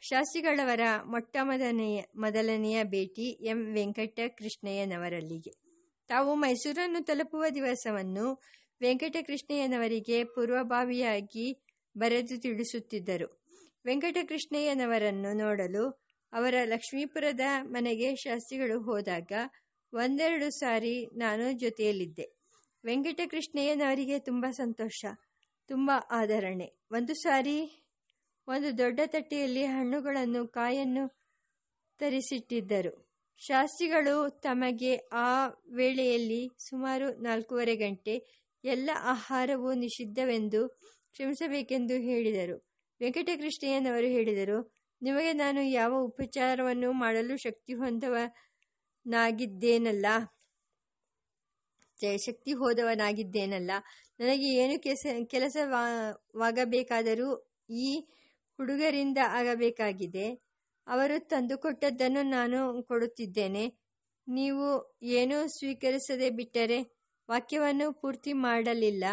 ಶಾಸ್ತ್ರಿಗಳವರ 0.00 0.80
ಮೊಟ್ಟ 1.04 1.36
ಮೊದಲನೆಯ 1.42 2.02
ಮೊದಲನೆಯ 2.16 2.84
ಭೇಟಿ 2.84 3.26
ಎಂ. 3.48 3.74
ವೆಂಕಟಕೃಷ್ಣಯ್ಯನವರಲ್ಲಿಗೆ. 3.74 5.52
ತಾವು 6.08 6.34
ಮೈಸೂರನ್ನು 6.34 7.04
ತಲುಪುವ 7.04 7.44
ದಿವಸವನ್ನು 7.54 8.42
ವೆಂಕಟಕೃಷ್ಣಯ್ಯನವರಿಗೆ 8.82 10.24
ಪೂರ್ವಭಾವಿಯಾಗಿ 10.24 11.46
ಬರೆದು 11.96 12.40
ತಿಳಿಸುತ್ತಿದ್ದರು. 12.40 13.28
ವೆಂಕಟಕೃಷ್ಣಯ್ಯನವರನ್ನು 13.84 15.32
ನೋಡಲು 15.36 15.84
ಅವರ 16.32 16.54
ಲಕ್ಷ್ಮೀಪುರದ 16.64 17.40
ಮನೆಗೆ 17.62 18.14
ಶಾಸ್ತ್ರಿಗಳು 18.16 18.80
ಹೋದಾಗ 18.80 19.32
ಒಂದೆರಡು 19.92 20.50
ಸಾರಿ 20.50 20.94
ನಾನು 21.16 21.52
ಜೊತೆಯಲ್ಲಿದ್ದೆ. 21.58 22.26
ವೆಂಕಟಕೃಷ್ಣಯ್ಯನವರಿಗೆ 22.84 24.18
ತುಂಬ 24.18 24.46
ಸಂತೋಷ, 24.52 25.00
ತುಂಬ 25.68 25.90
ಆದರಣೆ. 26.10 26.68
ಒಂದು 26.90 27.14
ಸಾರಿ 27.14 27.58
ಒಂದು 28.48 28.78
ದೊಡ್ಡ 28.78 29.00
ತಟ್ಟೆಯಲ್ಲಿ 29.06 29.64
ಹಣ್ಣುಗಳನ್ನು 29.64 30.48
ಕಾಯನ್ನು 30.48 31.04
ತರಿಸಿಟ್ಟಿದ್ದರು. 32.00 32.92
ಶಾಸ್ತ್ರಿಗಳು 33.40 34.40
ತಮಗೆ 34.40 34.96
ಆ 34.96 35.28
ವೇಳೆಯಲ್ಲಿ 35.74 36.40
ಸುಮಾರು 36.68 37.06
ನಾಲ್ಕೂವರೆ 37.22 37.76
ಗಂಟೆ 37.76 38.41
ಎಲ್ಲ 38.64 38.90
ಆಹಾರವು 39.04 39.74
ನಿಷಿದ್ಧವೆಂದು 39.74 40.68
ಕ್ಷಮಿಸಬೇಕೆಂದು 41.14 41.94
ಹೇಳಿದರು. 42.08 42.56
ವೆಂಕಟಕೃಷ್ಣಯ್ಯನವರು 43.00 44.06
ಹೇಳಿದರು, 44.06 44.72
ನಿಮಗೆ 45.02 45.34
ನಾನು 45.34 45.72
ಯಾವ 45.72 46.04
ಉಪಚಾರವನ್ನು 46.04 47.02
ಮಾಡಲು 47.02 47.36
ಶಕ್ತಿ 47.36 47.74
ಹೊಂದವನಾಗಿದ್ದೇನಲ್ಲ? 47.74 50.06
ಶಕ್ತಿ 52.26 52.52
ಹೋದವನಾಗಿದ್ದೇನಲ್ಲ? 52.52 53.70
ನನಗೆ 54.20 54.54
ಏನು 54.54 54.82
ಕೆಲಸ 54.82 55.06
ಕೆಲಸವಾಗಬೇಕಾದರೂ 55.30 57.54
ಈ 57.82 58.06
ಹುಡುಗರಿಂದ 58.58 59.18
ಆಗಬೇಕಾಗಿದೆ. 59.38 60.26
ಅವರು 60.86 61.28
ತಂದುಕೊಟ್ಟದ್ದನ್ನು 61.28 62.28
ನಾನು 62.28 62.82
ಕೊಡುತ್ತಿದ್ದೇನೆ. 62.82 63.82
ನೀವು 64.28 64.94
ಏನೂ 65.16 65.48
ಸ್ವೀಕರಿಸದೆ 65.48 66.30
ಬಿಟ್ಟರೆ 66.30 67.01
ವಾಕ್ಯವನ್ನು 67.28 67.92
ಪೂರ್ತಿ 67.92 68.32
ಮಾಡಲಿಲ್ಲ. 68.32 69.04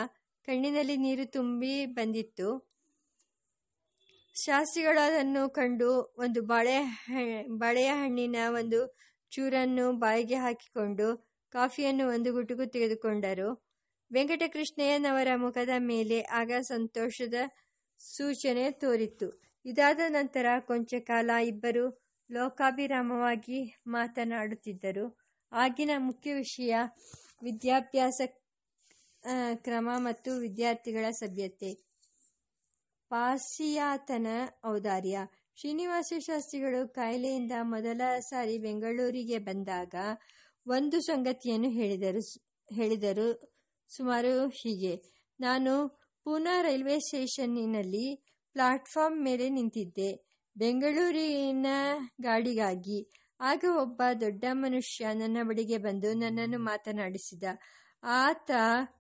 ಕಣ್ಣಿನಲ್ಲಿ 0.46 0.98
ನೀರು 0.98 1.32
ತುಂಬಿ 1.32 1.86
ಬಂದಿತ್ತು. 1.86 2.50
ಶಾಸ್ತ್ರಿಗಳು 4.36 5.02
ಅದನ್ನು 5.06 5.50
ಕಂಡು 5.50 5.90
ಒಂದು 6.18 6.42
ಬಾಳೆ 6.42 6.78
ಬಾಳೆಯ 7.58 7.88
ಹಣ್ಣಿನ 7.88 8.36
ಒಂದು 8.50 8.80
ಚೂರನ್ನು 9.32 9.94
ಬಾಯಿಗೆ 9.94 10.36
ಹಾಕಿಕೊಂಡು 10.36 11.08
ಕಾಫಿಯನ್ನು 11.50 12.08
ಒಂದು 12.08 12.34
ಗುಟುಕು 12.34 12.66
ತೆಗೆದುಕೊಂಡರು. 12.66 13.50
ವೆಂಕಟಕೃಷ್ಣಯ್ಯನವರ 14.12 15.28
ಮುಖದ 15.36 15.70
ಮೇಲೆ 15.78 16.22
ಆಗ 16.22 16.52
ಸಂತೋಷದ 16.62 17.34
ಸೂಚನೆ 18.00 18.72
ತೋರಿತ್ತು. 18.72 19.28
ಇದಾದ 19.66 20.00
ನಂತರ 20.08 20.46
ಕೊಂಚ 20.60 20.94
ಕಾಲ 21.00 21.30
ಇಬ್ಬರು 21.46 21.86
ಲೋಕಾಭಿರಾಮವಾಗಿ 22.32 23.60
ಮಾತನಾಡುತ್ತಿದ್ದರು. 23.88 25.06
ಆಗಿನ 25.52 25.92
ಮುಖ್ಯ 25.98 26.34
ವಿಷಯ 26.34 26.74
ವಿದ್ಯಾಭ್ಯಾಸ 27.42 28.22
ಕ್ರಮ 29.56 29.90
ಮತ್ತು 29.98 30.32
ವಿದ್ಯಾರ್ಥಿಗಳ 30.38 31.06
ಸಭ್ಯತೆ. 31.12 31.72
ಪಾಶ್ಚಿಯಾತನ 33.12 34.28
ಔದಾರ್ಯ. 34.66 35.20
ಶ್ರೀನಿವಾಸ 35.56 36.14
ಶಾಸ್ತ್ರಿಗಳು 36.20 36.94
ಕಾಯಿಲೆಯಿಂದ 36.94 37.52
ಮೊದಲ 37.62 38.02
ಸಾರಿ 38.20 38.58
ಬೆಂಗಳೂರಿಗೆ 38.58 39.38
ಬಂದಾಗ 39.38 39.96
ಒಂದು 40.66 41.00
ಸಂಗತಿಯನ್ನು 41.02 41.70
ಹೇಳಿದರು 41.70 42.22
ಹೇಳಿದರು. 42.70 43.28
ಸುಮಾರು 43.90 44.48
ಹೀಗೆ. 44.50 44.94
ನಾನು 45.40 45.74
ಪೂನಾ 46.26 46.62
ರೈಲ್ವೆ 46.62 47.00
ಸ್ಟೇಷನ್ನಿನಲ್ಲಿ 47.00 48.06
ಪ್ಲಾಟ್ಫಾರ್ಮ್ 48.56 49.24
ಮೇಲೆ 49.24 49.50
ನಿಂತಿದ್ದೆ. 49.50 50.10
ಬೆಂಗಳೂರಿನ 50.56 51.68
ಗಾಡಿಗಾಗಿ 52.22 53.00
ಆಗ 53.40 53.66
ಒಬ್ಬ 53.82 54.02
ದೊಡ್ಡ 54.22 54.46
ಮನುಷ್ಯ 54.52 55.14
ನನ್ನ 55.14 55.38
ಬಳಿಗೆ 55.44 55.78
ಬಂದು 55.78 56.14
ನನ್ನನ್ನು 56.14 56.60
ಮಾತನಾಡಿಸಿದ. 56.60 57.44
ಆತ 58.04 58.52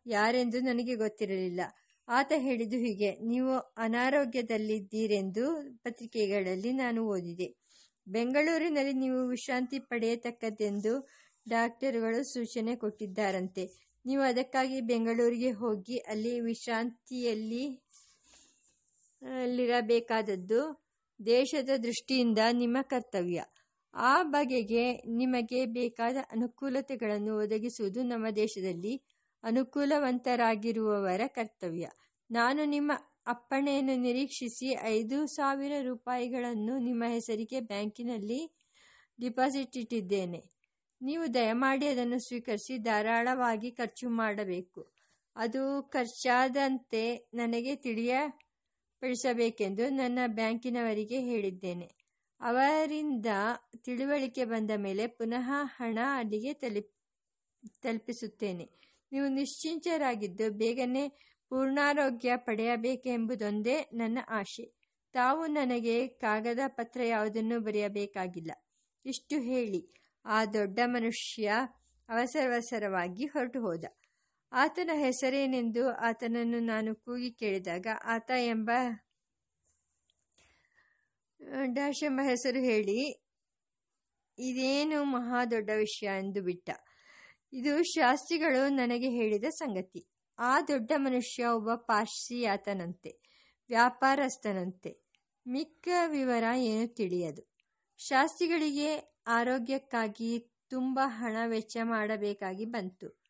ಯಾರೆಂದು 0.05 0.59
ನನಗೆ 0.59 0.95
ಗೊತ್ತಿರಲಿಲ್ಲ. 0.95 1.61
ಆತ 2.07 2.31
ಹೇಳಿದ್ದು 2.37 2.77
ಹೀಗೆ, 2.77 3.11
ನೀವು 3.21 3.57
ಅನಾರೋಗ್ಯದಲ್ಲಿದ್ದೀರೆಂದು 3.77 5.45
ಪತ್ರಿಕೆಗಳಲ್ಲಿ 5.83 6.71
ನಾನು 6.71 7.07
ಓದಿದೆ. 7.07 7.47
ಬೆಂಗಳೂರಿನಲ್ಲಿ 8.07 8.93
ನೀವು 8.93 9.27
ವಿಶ್ರಾಂತಿ 9.27 9.79
ಪಡೆಯತಕ್ಕದ್ದೆಂದು 9.79 10.93
ಡಾಕ್ಟರುಗಳು 11.49 12.23
ಸೂಚನೆ 12.23 12.75
ಕೊಟ್ಟಿದ್ದಾರಂತೆ. 12.75 13.63
ನೀವು 14.05 14.21
ಅದಕ್ಕಾಗಿ 14.21 14.81
ಬೆಂಗಳೂರಿಗೆ 14.81 15.51
ಹೋಗಿ 15.51 15.97
ಅಲ್ಲಿ 15.97 16.39
ವಿಶ್ರಾಂತಿಯಲ್ಲಿ, 16.39 17.63
ಅಲ್ಲಿರಬೇಕಾದದ್ದು 19.21 20.61
ದೇಶದ 21.25 21.69
ದೃಷ್ಟಿಯಿಂದ 21.83 22.37
ನಿಮ್ಮ 22.51 22.77
ಕರ್ತವ್ಯ. 22.81 23.39
ಆ 23.93 24.23
ಬಗೆಗೆ 24.23 25.01
ನಿಮಗೆ 25.07 25.65
ಬೇಕಾದ 25.65 26.17
ಅನುಕೂಲತೆಗಳನ್ನು 26.31 27.37
ಒದಗಿಸುವುದು 27.37 28.03
ನಮ್ಮ 28.03 28.29
ದೇಶದಲ್ಲಿ 28.29 29.01
ಅನುಕೂಲವಂತರಾಗಿರುವವರ 29.43 31.21
ಕರ್ತವ್ಯ. 31.27 31.89
ನಾನು 32.31 32.65
ನಿಮ್ಮ 32.65 32.91
ಅಪ್ಪಣೆಯನ್ನು 33.27 33.95
ನಿರೀಕ್ಷಿಸಿ 33.95 34.65
ಐದು 34.65 35.27
ಸಾವಿರ 35.27 35.71
ರೂಪಾಯಿಗಳನ್ನು 35.81 36.77
ನಿಮ್ಮ 36.77 37.03
ಹೆಸರಿಗೆ 37.07 37.61
ಬ್ಯಾಂಕಿನಲ್ಲಿ 37.61 38.55
ಡಿಪಾಸಿಟ್ 39.19 39.77
ಇಟ್ಟಿದ್ದೇನೆ. 39.77 40.49
ನೀವು 41.01 41.33
ದಯಮಾಡಿ 41.33 41.87
ಅದನ್ನು 41.87 42.19
ಸ್ವೀಕರಿಸಿ 42.19 42.77
ಧಾರಾಳವಾಗಿ 42.77 43.71
ಖರ್ಚು 43.71 44.09
ಮಾಡಬೇಕು. 44.09 44.93
ಅದು 45.35 45.89
ಖರ್ಚಾದಂತೆ 45.89 47.29
ನನಗೆ 47.33 47.75
ತಿಳಿಯಪಡಿಸಬೇಕೆಂದು 47.75 49.89
ನನ್ನ 49.89 50.19
ಬ್ಯಾಂಕಿನವರಿಗೆ 50.27 51.21
ಹೇಳಿದ್ದೇನೆ. 51.21 51.98
ಅವರಿಂದ 52.41 53.25
ತಿಳುವಳಿಕೆ 53.83 54.45
ಬಂದ 54.45 54.71
ಮೇಲೆ 54.75 55.07
ಪುನಃ 55.07 55.51
ಹಣ 55.63 55.99
ಅಲ್ಲಿಗೆ 56.15 56.53
ತಲುಪ್, 56.53 56.93
ತಲುಪಿಸುತ್ತೇನೆ. 57.81 58.71
ನೀವು 59.11 59.27
ನಿಶ್ಚಿಂಚರಾಗಿದ್ದು 59.27 60.51
ಬೇಗನೆ 60.51 61.09
ಪೂರ್ಣಾರೋಗ್ಯ 61.49 62.33
ಪಡೆಯಬೇಕೆಂಬುದೊಂದೇ 62.37 63.89
ನನ್ನ 63.93 64.19
ಆಶೆ. 64.29 64.65
ತಾವು 65.13 65.45
ನನಗೆ 65.45 66.07
ಕಾಗದ 66.07 66.59
ಪತ್ರ 66.67 67.01
ಯಾವುದನ್ನು 67.03 67.59
ಬರೆಯಬೇಕಾಗಿಲ್ಲ. 67.59 68.51
ಇಷ್ಟು 69.05 69.39
ಹೇಳಿ. 69.39 69.93
ಆ 70.25 70.45
ದೊಡ್ಡ 70.45 70.79
ಮನುಷ್ಯ 70.85 71.51
ಅವಸರವಸರವಾಗಿ 72.09 73.25
ಹೊರಟು 73.25 73.61
ಹೋದ 73.61 73.83
ಆತನ 74.51 74.89
ಹೆಸರೇನೆಂದು 74.93 75.89
ಆತನನ್ನು 75.89 76.59
ನಾನು 76.59 76.95
ಕೂಗಿ 76.95 77.31
ಕೇಳಿದಾಗ, 77.31 77.87
ಆತ 78.03 78.31
ಎಂಬ 78.31 78.71
ಡ್ಯಾಶ್ 81.65 82.03
ಎಂಬ 82.03 82.19
ಹೆಸರು 82.23 82.59
ಹೇಳಿ. 82.59 83.23
ಇದೇನು 84.37 85.03
ಮಹಾ 85.03 85.45
ದೊಡ್ಡ 85.45 85.69
ವಿಷಯ 85.75 86.05
ಎಂದು 86.05 86.41
ಬಿಟ್ಟ. 86.41 86.69
ಇದು 87.53 87.83
ಶಾಸ್ತ್ರಿಗಳು 87.83 88.69
ನನಗೆ 88.69 89.09
ಹೇಳಿದ 89.09 89.43
ಸಂಗತಿ. 89.49 90.07
ಆ 90.39 90.61
ದೊಡ್ಡ 90.61 90.91
ಮನುಷ್ಯ 90.95 91.45
ಒಬ್ಬ 91.45 91.75
ಪಾಶ್ಚಿಯಾತನಂತೆ 91.75 93.11
ವ್ಯಾಪಾರಸ್ಥನಂತೆ. 93.69 94.91
ಮಿಕ್ಕ 95.47 95.87
ವಿವರ 96.07 96.43
ಏನು 96.57 96.95
ತಿಳಿಯದು. 96.95 97.43
ಶಾಸ್ತ್ರಿಗಳಿಗೆ 97.97 99.19
ಆರೋಗ್ಯಕ್ಕಾಗಿ 99.27 100.51
ತುಂಬ 100.69 100.99
ಹಣ 101.03 101.35
ವೆಚ್ಚ 101.45 101.77
ಮಾಡಬೇಕಾಗಿ 101.83 102.65
ಬಂತು. 102.65 103.21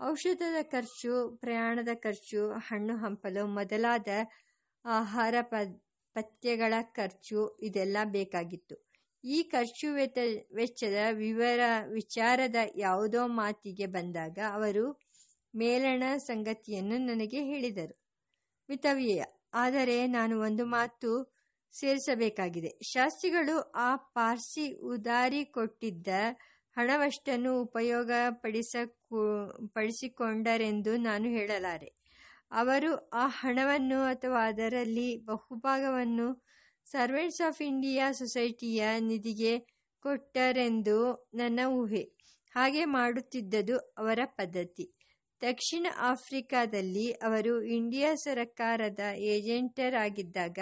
ಔಷಧದ 0.00 0.62
ಖರ್ಚು, 0.62 1.38
ಪ್ರಯಾಣದ 1.40 1.88
ಖರ್ಚು, 1.94 2.52
ಹಣ್ಣು 2.52 2.96
ಹಂಪಲು 2.96 3.46
ಮೊದಲಾದ 3.46 4.08
ಆಹಾರ 4.84 5.34
ಪ 5.42 5.54
ಪಥ್ಯಗಳ 6.18 6.74
ಖರ್ಚು 6.98 7.40
ಇದೆಲ್ಲ 7.62 7.96
ಬೇಕಾಗಿತ್ತು. 8.10 8.76
ಈ 9.24 9.38
ಖರ್ಚು 9.52 9.88
ವೆತ, 9.94 10.18
ವೆಚ್ಚದ 10.54 10.98
ವಿವರ, 11.16 11.60
ವಿಚಾರದ 11.92 12.56
ಯಾವುದೋ 12.76 13.22
ಮಾತಿಗೆ 13.40 13.86
ಬಂದಾಗ 13.96 14.38
ಅವರು 14.52 14.84
ಮೇಲಣ 15.54 16.02
ಸಂಗತಿಯನ್ನು 16.26 16.96
ನನಗೆ 17.06 17.40
ಹೇಳಿದರು. 17.42 17.94
ಮಿತವ್ಯಯ, 18.68 19.22
ಆದರೆ 19.54 19.98
ನಾನು 20.08 20.34
ಒಂದು 20.40 20.64
ಮಾತು 20.66 21.10
ಸೇರಿಸಬೇಕಾಗಿದೆ. 21.74 22.70
ಶಾಸ್ತ್ರಿಗಳು 22.92 23.56
ಆ 23.78 23.90
ಪಾರ್ಸಿ 24.16 24.66
ಉದಾರಿ 24.92 25.42
ಕೊಟ್ಟಿದ್ದ 25.56 26.08
ಹಣವಷ್ಟನ್ನು 26.76 27.52
ಉಪಯೋಗ 27.62 28.10
ಪಡಿಸ 28.42 28.76
ಪಡಿಸಿಕೊಂಡರೆಂದು 29.76 30.92
ನಾನು 31.08 31.26
ಹೇಳಲಾರೆ. 31.28 31.88
ಅವರು 32.52 33.10
ಆ 33.12 33.26
ಹಣವನ್ನು 33.28 34.04
ಅಥವಾ 34.04 34.48
ಅದರಲ್ಲಿ 34.48 35.16
ಬಹುಭಾಗವನ್ನು 35.24 36.28
ಸರ್ವೆಂಟ್ಸ್ 36.86 37.40
ಆಫ್ 37.40 37.62
ಇಂಡಿಯಾ 37.62 38.12
ಸೊಸೈಟಿಯ 38.12 38.84
ನಿಧಿಗೆ 39.00 39.52
ಕೊಟ್ಟರೆಂದು 40.04 40.98
ನನ್ನ 41.34 41.60
ಊಹೆ. 41.72 42.04
ಹಾಗೆ 42.54 42.84
ಮಾಡುತ್ತಿದ್ದದು 42.84 43.76
ಅವರ 43.98 44.18
ಪದ್ಧತಿ. 44.24 44.86
ದಕ್ಷಿಣ 45.42 45.86
ಆಫ್ರಿಕಾದಲ್ಲಿ 46.02 47.12
ಅವರು 47.22 47.62
ಇಂಡಿಯಾ 47.62 48.14
ಸರಕಾರದ 48.14 49.02
ಏಜೆಂಟರಾಗಿದ್ದಾಗ 49.26 50.58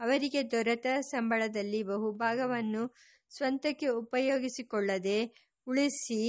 ಅವರಿಗೆ 0.00 0.50
ದೊರೆತ 0.50 0.86
ಸಂಬಳದಲ್ಲಿ 1.00 1.82
ಬಹುಭಾಗವನ್ನು 1.82 2.82
ಸ್ವಂತಕ್ಕೆ 3.32 3.88
ಉಪಯೋಗಿಸಿಕೊಳ್ಳದೆ 4.02 5.18
ಉಳಿಸಿ 5.66 6.20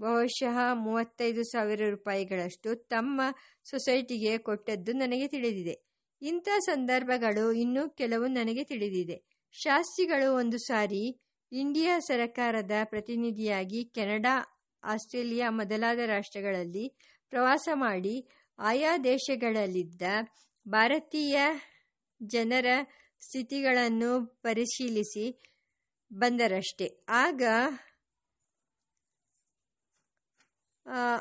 ಬಹುಶಃ 0.00 0.56
ಮೂವತ್ತೈದು 0.74 1.42
ಸಾವಿರ 1.42 1.90
ರೂಪಾಯಿಗಳಷ್ಟು 1.90 2.74
ತಮ್ಮ 2.74 3.20
ಸೊಸೈಟಿಗೆ 3.64 4.38
ಕೊಟ್ಟದ್ದು 4.38 4.92
ನನಗೆ 4.92 5.28
ತಿಳಿದಿದೆ. 5.28 5.74
ಇಂಥ 6.22 6.48
ಸಂದರ್ಭಗಳು 6.58 7.52
ಇನ್ನೂ 7.52 7.88
ಕೆಲವು 7.90 8.26
ನನಗೆ 8.26 8.64
ತಿಳಿದಿದೆ. 8.64 9.16
ಶಾಸ್ತ್ರಿಗಳು 9.52 10.34
ಒಂದು 10.34 10.58
ಸಾರಿ 10.58 11.04
ಇಂಡಿಯಾ 11.52 11.98
ಸರಕಾರದ 11.98 12.70
ಪ್ರತಿನಿಧಿಯಾಗಿ 12.84 13.84
ಕೆನಡಾ, 13.84 14.36
ಆಸ್ಟ್ರೇಲಿಯಾ 14.84 15.50
ಮೊದಲಾದ 15.50 15.98
ರಾಷ್ಟ್ರಗಳಲ್ಲಿ 15.98 16.86
ಪ್ರವಾಸ 17.30 17.68
ಮಾಡಿ 17.74 18.16
ಆಯಾ 18.58 18.98
ದೇಶಗಳಲ್ಲಿದ್ದ 18.98 20.02
ಭಾರತೀಯ 20.68 21.38
ಜನರ 22.22 22.66
ಸ್ಥಿತಿಗಳನ್ನು 23.20 24.26
ಪರಿಶೀಲಿಸಿ 24.42 25.26
ಬಂದರಷ್ಟೇ. 26.12 27.04
ಆಗ 27.08 27.42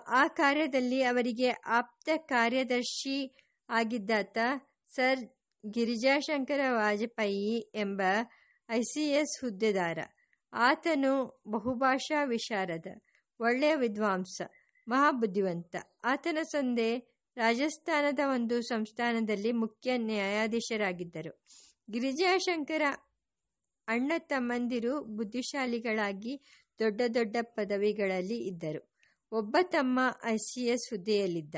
ಆ 0.07 0.27
ಕಾರ್ಯದಲ್ಲಿ 0.27 1.03
ಅವರಿಗೆ 1.03 1.50
ಆಪ್ತ 1.50 2.10
ಕಾರ್ಯದರ್ಶಿ 2.15 3.36
ಆಗಿದ್ದಾತ 3.69 4.38
ಸರ್ 4.95 5.19
ಗಿರಿಜಾಶಂಕರ 5.74 6.60
ವಾಜಪೇಯಿ 6.69 7.72
ಎಂಬ 7.75 8.01
ಐ 8.69 8.81
ಸಿ 8.81 9.10
ಎಸ್ 9.10 9.41
ಹುದ್ದೆದಾರ. 9.41 10.00
ಆತನು 10.53 11.41
ಬಹುಭಾಷಾ 11.51 12.24
ವಿಶಾರದ, 12.24 12.88
ಒಳ್ಳೆಯ 13.39 13.75
ವಿದ್ವಾಂಸ, 13.75 14.41
ಮಹಾಬುದ್ಧಿವಂತ. 14.88 15.75
ಆತನ 16.03 16.38
ಸಂದೆ 16.43 16.98
ರಾಜಸ್ಥಾನದ 17.38 18.19
ಒಂದು 18.34 18.62
ಸಂಸ್ಥಾನದಲ್ಲಿ 18.62 19.51
ಮುಖ್ಯ 19.51 19.98
ನ್ಯಾಯಾಧೀಶರಾಗಿದ್ದರು. 19.98 21.34
ಗಿರಿಜಾಶಂಕರ 21.91 22.81
ಅಣ್ಣ 23.88 24.12
ತಮ್ಮಂದಿರು 24.17 25.03
ಬುದ್ಧಿಶಾಲಿಗಳಾಗಿ 25.03 26.41
ದೊಡ್ಡ 26.79 27.01
ದೊಡ್ಡ 27.13 27.36
ಪದವಿಗಳಲ್ಲಿ 27.41 28.38
ಇದ್ದರು. 28.38 28.95
ಒಬ್ಬ 29.38 29.58
ತಮ್ಮ 29.63 30.00
ಐ 30.24 30.38
ಸಿ 30.38 30.62
ಎಸ್ 30.65 30.86
ಹುದ್ದೆಯಲ್ಲಿದ್ದ. 30.89 31.56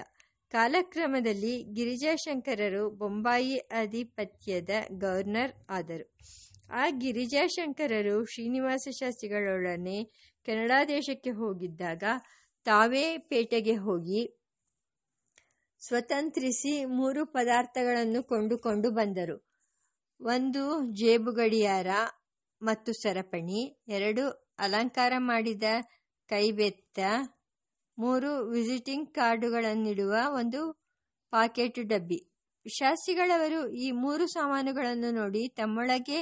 ಕಾಲಕ್ರಮದಲ್ಲಿ 0.51 1.53
ಗಿರಿಜಾಶಂಕರರು 1.73 2.83
ಬೊಂಬಾಯಿ 2.89 3.57
ಆಧಿಪತ್ಯದ 3.57 4.69
ಗವರ್ನರ್ 4.97 5.53
ಆದರು. 5.69 6.05
ಆ 6.69 6.83
ಗಿರಿಜಾಶಂಕರರು 6.89 8.15
ಶ್ರೀನಿವಾಸ 8.25 8.87
ಶಾಸ್ತ್ರಿಗಳೊಡನೆ 8.91 9.97
ಕೆನಡಾ 10.45 10.79
ದೇಶಕ್ಕೆ 10.85 11.31
ಹೋಗಿದ್ದಾಗ 11.31 12.03
ತಾವೇ 12.65 13.17
ಪೇಟೆಗೆ 13.17 13.75
ಹೋಗಿ 13.75 14.21
ಸ್ವತಂತ್ರಿಸಿ 15.81 16.85
ಮೂರು 16.85 17.25
ಪದಾರ್ಥಗಳನ್ನು 17.25 18.23
ಕೊಂಡುಕೊಂಡು 18.23 18.91
ಬಂದರು. 18.91 19.37
ಒಂದು 20.21 20.63
ಜೇಬು 20.91 21.31
ಗಡಿಯಾರ 21.31 21.89
ಮತ್ತು 22.61 22.93
ಸರಪಣಿ, 22.93 23.61
ಎರಡು 23.87 24.23
ಅಲಂಕಾರ 24.59 25.13
ಮಾಡಿದ 25.17 25.63
ಕೈಬೆತ್ತ 26.29 26.99
ಮೂರು 27.97 28.45
ವಿಸಿಟಿಂಗ್ 28.45 29.13
ಕಾರ್ಡುಗಳನ್ನಿಡುವ 29.13 30.15
ಒಂದು 30.29 30.61
ಪಾಕೆಟ್ 31.31 31.79
ಡಬ್ಬಿ. 31.79 32.19
ಶಾಸ್ತ್ರಿಗಳವರು 32.67 33.69
ಈ 33.69 33.91
ಮೂರು 33.91 34.27
ಸಾಮಾನುಗಳನ್ನು 34.27 35.11
ನೋಡಿ 35.11 35.47
ತಮ್ಮೊಳಗೆ 35.47 36.19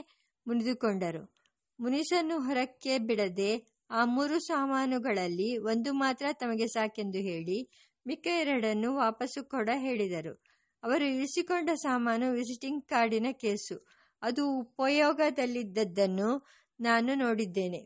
ಮುನಿದುಕೊಂಡರು. 0.48 1.36
ಮುನಿಸನ್ನು 1.80 2.40
ಹೊರಕ್ಕೆ 2.40 2.98
ಬಿಡದೆ 2.98 3.52
ಆ 3.92 4.06
ಮೂರು 4.06 4.40
ಸಾಮಾನುಗಳಲ್ಲಿ 4.40 5.58
ಒಂದು 5.58 5.94
ಮಾತ್ರ 5.94 6.26
ತಮಗೆ 6.34 6.68
ಸಾಕೆಂದು 6.68 7.18
ಹೇಳಿ 7.18 7.70
ಮಿಕ್ಕ 8.08 8.28
ಎರಡನ್ನು 8.28 8.96
ವಾಪಸ್ಸು 8.96 9.50
ಕೊಡ 9.50 9.70
ಹೇಳಿದರು. 9.74 10.44
ಅವರು 10.84 11.06
ಇರಿಸಿಕೊಂಡ 11.06 11.70
ಸಾಮಾನು 11.76 12.32
ವಿಸಿಟಿಂಗ್ 12.32 12.86
ಕಾರ್ಡಿನ 12.86 13.28
ಕೇಸು. 13.32 13.88
ಅದು 14.22 14.60
ಉಪಯೋಗದಲ್ಲಿದ್ದದ್ದನ್ನು 14.60 16.48
ನಾನು 16.80 17.16
ನೋಡಿದ್ದೇನೆ. 17.16 17.82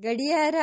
ಗಡಿಯಾರ 0.00 0.54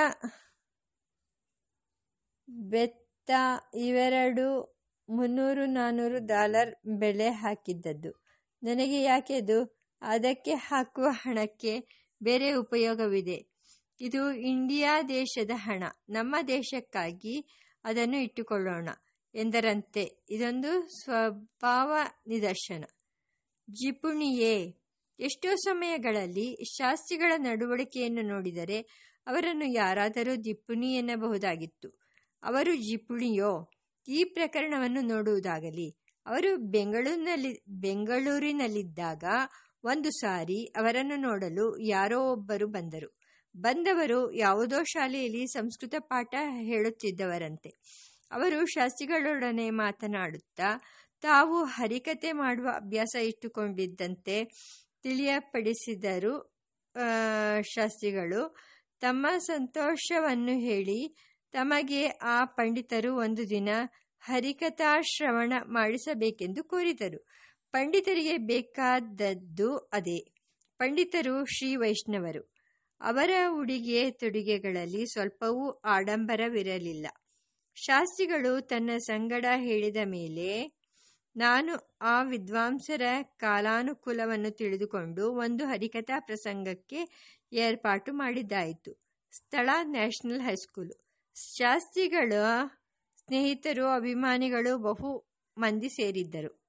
ಬೆತ್ತ 2.50 3.32
ಇವೆರಡು 3.74 4.78
ಮುನ್ನೂರು 5.10 5.66
ನಾನ್ನೂರು 5.66 6.26
ಡಾಲರ್ 6.26 6.76
ಬೆಲೆ 7.00 7.30
ಹಾಕಿದ್ದದ್ದು. 7.30 8.24
ನನಗೆ 8.64 9.02
ಯಾಕೆದು 9.02 9.82
ಅದಕ್ಕೆ 10.02 10.54
ಹಾಕುವ 10.54 11.08
ಹಣಕ್ಕೆ 11.10 11.80
ಬೇರೆ 12.24 12.54
ಉಪಯೋಗವಿದೆ. 12.54 13.48
ಇದು 14.02 14.32
ಇಂಡಿಯಾ 14.32 15.02
ದೇಶದ 15.02 15.52
ಹಣ. 15.54 15.84
ನಮ್ಮ 16.10 16.36
ದೇಶಕ್ಕಾಗಿ 16.48 17.46
ಅದನ್ನು 17.84 18.18
ಇಟ್ಟುಕೊಳ್ಳೋಣ 18.18 18.90
ಎಂದರಂತೆ. 19.36 20.26
ಇದೊಂದು 20.30 20.88
ಸ್ವಭಾವ 21.04 21.96
ನಿದರ್ಶನ. 22.28 22.84
ಜಿಪುಣಿಯೇ, 23.70 24.76
ಎಷ್ಟೋ 25.20 25.56
ಸಮಯಗಳಲ್ಲಿ 25.56 26.64
ಶಾಸ್ತ್ರಿಗಳ 26.64 27.34
ನಡವಳಿಕೆಯನ್ನು 27.38 28.22
ನೋಡಿದರೆ 28.22 28.82
ಅವರನ್ನು 29.28 29.66
ಯಾರಾದರೂ 29.66 30.36
ದಿಪ್ಪುನಿ 30.36 30.96
ಎನ್ನಬಹುದಾಗಿತ್ತು. 30.96 32.07
ಅವರು 32.44 32.76
ಜಿಪುಣಿಯೋ 32.76 33.70
ಈ 34.08 34.24
ಪ್ರಕರಣವನ್ನು 34.24 35.02
ನೋಡುವುದಾಗಲಿ. 35.02 35.98
ಅವರು 36.26 36.58
ಬೆಂಗಳೂರಿನಲ್ಲಿ, 36.58 37.64
ಬೆಂಗಳೂರಿನಲ್ಲಿದ್ದಾಗ 37.68 39.24
ಒಂದು 39.84 40.10
ಸಾರಿ 40.12 40.66
ಅವರನ್ನು 40.66 41.16
ನೋಡಲು 41.16 41.80
ಯಾರೋ 41.80 42.32
ಒಬ್ಬರು 42.32 42.68
ಬಂದರು. 42.68 43.18
ಬಂದವರು 43.58 44.32
ಯಾವುದೋ 44.34 44.84
ಶಾಲೆಯಲ್ಲಿ 44.84 45.48
ಸಂಸ್ಕೃತ 45.48 45.96
ಪಾಠ 46.00 46.36
ಹೇಳುತ್ತಿದ್ದವರಂತೆ. 46.60 47.70
ಅವರು 48.32 48.66
ಶಾಸ್ತ್ರಿಗಳೊಡನೆ 48.66 49.70
ಮಾತನಾಡುತ್ತಾ, 49.70 50.82
ತಾವು 51.22 51.64
ಹರಿಕತೆ 51.64 52.32
ಮಾಡುವ 52.32 52.68
ಅಭ್ಯಾಸ 52.76 53.16
ಇಟ್ಟುಕೊಂಡಿದ್ದಂತೆ 53.16 54.44
ತಿಳಿಯಪಡಿಸಿದರು 55.04 56.58
ಶಾಸ್ತ್ರಿಗಳು. 57.76 58.56
ತಮ್ಮ 59.00 59.28
ಸಂತೋಷವನ್ನು 59.38 60.60
ಹೇಳಿ 60.60 61.16
ತಮಗೆ 61.58 62.08
ಆ 62.08 62.46
ಪಂಡಿತರು 62.46 63.16
ಒಂದು 63.16 63.50
ದಿನ 63.50 63.70
ಹರಿಕಥಾಶ್ರವಣ 64.20 65.54
ಮಾಡಿಸಬೇಕೆಂದು 65.66 66.64
ಕೋರಿದರು. 66.64 67.28
ಪಂಡಿತರಿಗೆ 67.72 68.38
ಬೇಕಾದದ್ದು 68.38 69.78
ಅದೇ. 69.78 70.34
ಪಂಡಿತರು 70.78 71.46
ಶ್ರೀ 71.46 71.76
ವೈಷ್ಣವರು. 71.76 72.54
ಅವರ 73.02 73.30
ಉಡುಗೆ 73.50 74.12
ತೊಡುಗೆಗಳಲ್ಲಿ 74.12 75.06
ಸ್ವಲ್ಪವೂ 75.06 75.70
ಆಡಂಬರವಿರಲಿಲ್ಲ. 75.70 77.08
ಶಾಸ್ತ್ರಿಗಳು 77.76 78.62
ತನ್ನ 78.62 78.90
ಸಂಗಡ 78.98 79.46
ಹೇಳಿದ 79.56 79.98
ಮೇಲೆ, 80.06 80.68
ನಾನು 81.36 81.98
ಆ 82.02 82.24
ವಿದ್ವಾಂಸರ 82.24 83.02
ಕಾಲಾನುಕೂಲವನ್ನು 83.22 84.52
ತಿಳಿದುಕೊಂಡು 84.52 85.34
ಒಂದು 85.34 85.66
ಹರಿಕಥಾ 85.66 86.20
ಪ್ರಸಂಗಕ್ಕೆ 86.20 87.00
ಏರ್ಪಾಟು 87.54 88.14
ಮಾಡಿದ್ದಾಯಿತು. 88.14 89.08
ಸ್ಥಳ 89.32 89.70
ನ್ಯಾಷನಲ್ 89.84 90.42
ಹೈಸ್ಕೂಲು. 90.42 91.07
ಶಾಸ್ತ್ರಿಗಳ 91.38 92.34
ಸ್ನೇಹಿತರು, 93.18 93.88
ಅಭಿಮಾನಿಗಳು 93.88 94.78
ಬಹು 94.78 95.26
ಮಂದಿ 95.58 95.90
ಸೇರಿದ್ದರು. 95.90 96.64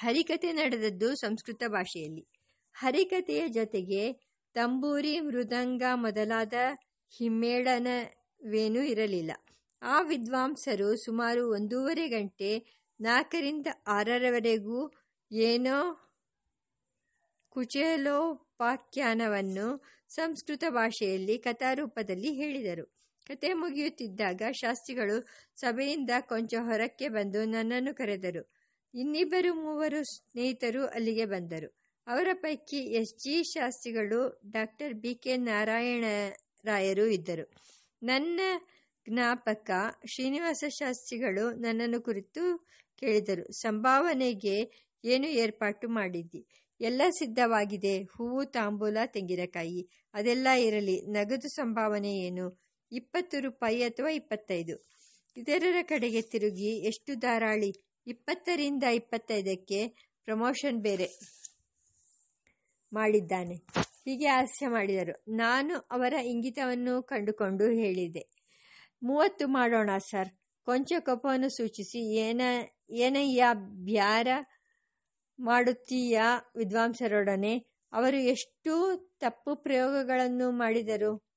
ಹರಿಕತೆ 0.00 0.52
ನಡೆದದ್ದು 0.52 1.14
ಸಂಸ್ಕೃತ 1.14 1.62
ಭಾಷೆಯಲ್ಲಿ. 1.66 2.26
ಹರಿಕತೆಯ 2.74 3.48
ಜೊತೆಗೆ 3.48 4.32
ತಂಬೂರಿ, 4.54 5.20
ಮೃದಂಗ 5.20 5.82
ಮೊದಲಾದ 5.94 6.52
ಹಿಮ್ಮೇಳನವೇನೂ 7.18 8.82
ಇರಲಿಲ್ಲ. 8.82 9.30
ಆ 9.82 10.00
ವಿದ್ವಾಂಸರು 10.00 10.96
ಸುಮಾರು 10.96 11.50
ಒಂದೂವರೆ 11.50 12.08
ಗಂಟೆ, 12.08 12.82
ನಾಲ್ಕರಿಂದ 13.00 13.66
ಆರರವರೆಗೂ 13.86 14.92
ಏನೋ 15.32 16.10
ಕುಚೇಲೋಪಾಖ್ಯಾನವನ್ನು 17.48 19.84
ಸಂಸ್ಕೃತ 20.08 20.64
ಭಾಷೆಯಲ್ಲಿ 20.68 21.38
ಕಥಾರೂಪದಲ್ಲಿ 21.38 22.32
ಹೇಳಿದರು. 22.32 23.01
ಕತೆ 23.26 23.52
ಮುಗಿಯುತ್ತಿದ್ದಾಗ 23.52 24.42
ಶಾಸ್ತ್ರಿಗಳು 24.52 25.16
ಸಭೆಯಿಂದ 25.56 26.10
ಕೊಂಚ 26.20 26.54
ಹೊರಕ್ಕೆ 26.60 27.08
ಬಂದು 27.08 27.44
ನನ್ನನ್ನು 27.44 27.94
ಕರೆದರು. 27.94 28.42
ಇನ್ನಿಬ್ಬರು 28.94 29.54
ಮೂವರು 29.54 30.04
ಸ್ನೇಹಿತರು 30.04 30.86
ಅಲ್ಲಿಗೆ 30.86 31.24
ಬಂದರು. 31.24 31.68
ಅವರ 32.06 32.28
ಪೈಕಿ 32.32 32.76
ಎಸ್ 32.76 33.14
ಜಿ 33.14 33.42
ಶಾಸ್ತ್ರಿಗಳು 33.44 34.40
ಡಾಕ್ಟರ್ 34.50 34.94
ಬಿ 34.94 35.14
ಕೆ 35.14 35.36
ನಾರಾಯಣರಾಯರು 35.36 37.06
ಇದ್ದರು. 37.06 37.44
ನನ್ನ 38.02 38.40
ಜ್ಞಾಪಕ 39.08 39.70
ಶ್ರೀನಿವಾಸ 40.06 40.64
ಶಾಸ್ತ್ರಿಗಳು 40.68 41.52
ನನ್ನನ್ನು 41.52 42.00
ಕುರಿತು 42.02 42.42
ಕೇಳಿದರು. 42.98 43.52
ಸಂಭಾವನೆಗೆ 43.52 44.56
ಏನು 45.04 45.26
ಏರ್ಪಾಟು 45.26 45.88
ಮಾಡಿದ್ದಿ? 45.88 46.46
ಎಲ್ಲ 46.80 47.02
ಸಿದ್ಧವಾಗಿದೆ. 47.10 48.02
ಹೂವು, 48.04 48.44
ತಾಂಬೂಲ, 48.44 48.98
ತೆಂಗಿನಕಾಯಿ 49.06 49.88
ಅದೆಲ್ಲ 50.14 50.48
ಇರಲಿ. 50.58 51.00
ನಗದು 51.06 51.48
ಸಂಭಾವನೆ 51.48 52.18
ಏನು? 52.18 52.46
ಇಪ್ಪತ್ತು 52.92 53.40
ರೂಪಾಯಿ 53.40 53.82
ಅಥವಾ 53.82 54.08
ಇಪ್ಪತ್ತೈದು. 54.08 54.90
ಇತರರ 55.36 55.76
ಕಡೆಗೆ 55.82 56.22
ತಿರುಗಿ 56.22 56.78
ಎಷ್ಟು 56.78 57.14
ಧಾರಾಳಿ? 57.14 57.74
ಇಪ್ಪತ್ತರಿಂದ 58.06 58.82
ಇಪ್ಪತ್ತೈದಕ್ಕೆ 58.82 59.88
ಪ್ರಮೋಷನ್ 60.24 60.82
ಬೇರೆ 60.82 61.08
ಮಾಡಿದ್ದಾನೆ. 62.92 63.54
ಹೀಗೆ 64.04 64.26
ಹಾಸ್ಯ 64.26 64.68
ಮಾಡಿದರು. 64.68 65.24
ನಾನು 65.28 65.74
ಅವರ 65.90 66.12
ಇಂಗಿತವನ್ನು 66.12 67.02
ಕಂಡುಕೊಂಡು 67.02 67.64
ಹೇಳಿದೆ. 67.64 68.28
ಮೂವತ್ತು 69.02 69.48
ಮಾಡೋಣ 69.48 69.90
ಸರ್. 70.10 70.28
ಕೊಂಚ 70.64 70.92
ಕೋಪವನ್ನು 70.98 71.48
ಸೂಚಿಸಿ. 71.48 72.14
ಏನ, 72.14 72.40
ಏನಯ್ಯ 72.90 73.44
ಬ್ಯಾರ 73.54 74.28
ಮಾಡುತ್ತೀಯ 75.40 76.20
ವಿದ್ವಾಂಸರೊಡನೆ? 76.56 77.58
ಅವರು 77.92 78.16
ಎಷ್ಟು 78.16 78.74
ತಪ್ಪು 79.20 79.56
ಪ್ರಯೋಗಗಳನ್ನು 79.56 80.50
ಮಾಡಿದರು? 80.50 81.31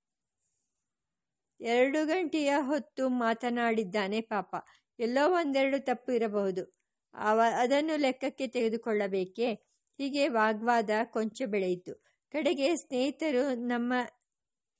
ಎರಡು 1.61 2.05
ಗಂಟೆಯ 2.05 2.53
ಹೊತ್ತು 2.57 3.09
ಮಾತನಾಡಿದ್ದಾನೆ 3.09 4.21
ಪಾಪ. 4.21 4.55
ಎಲ್ಲೋ 4.99 5.31
ಒಂದೆರಡು 5.31 5.85
ತಪ್ಪು 5.85 6.11
ಇರಬಹುದು. 6.11 6.73
ಅವ 7.13 7.41
ಅದನ್ನು 7.57 7.99
ಲೆಕ್ಕಕ್ಕೆ 7.99 8.47
ತೆಗೆದುಕೊಳ್ಳಬೇಕೆ? 8.47 9.53
ಹೀಗೆ 9.97 10.27
ವಾಗ್ವಾದ 10.27 10.89
ಕೊಂಚ 11.03 11.41
ಬೆಳೆಯಿತು. 11.45 12.05
ಕಡೆಗೆ 12.31 12.75
ಸ್ನೇಹಿತರು 12.75 13.53
ನಮ್ಮ 13.53 13.93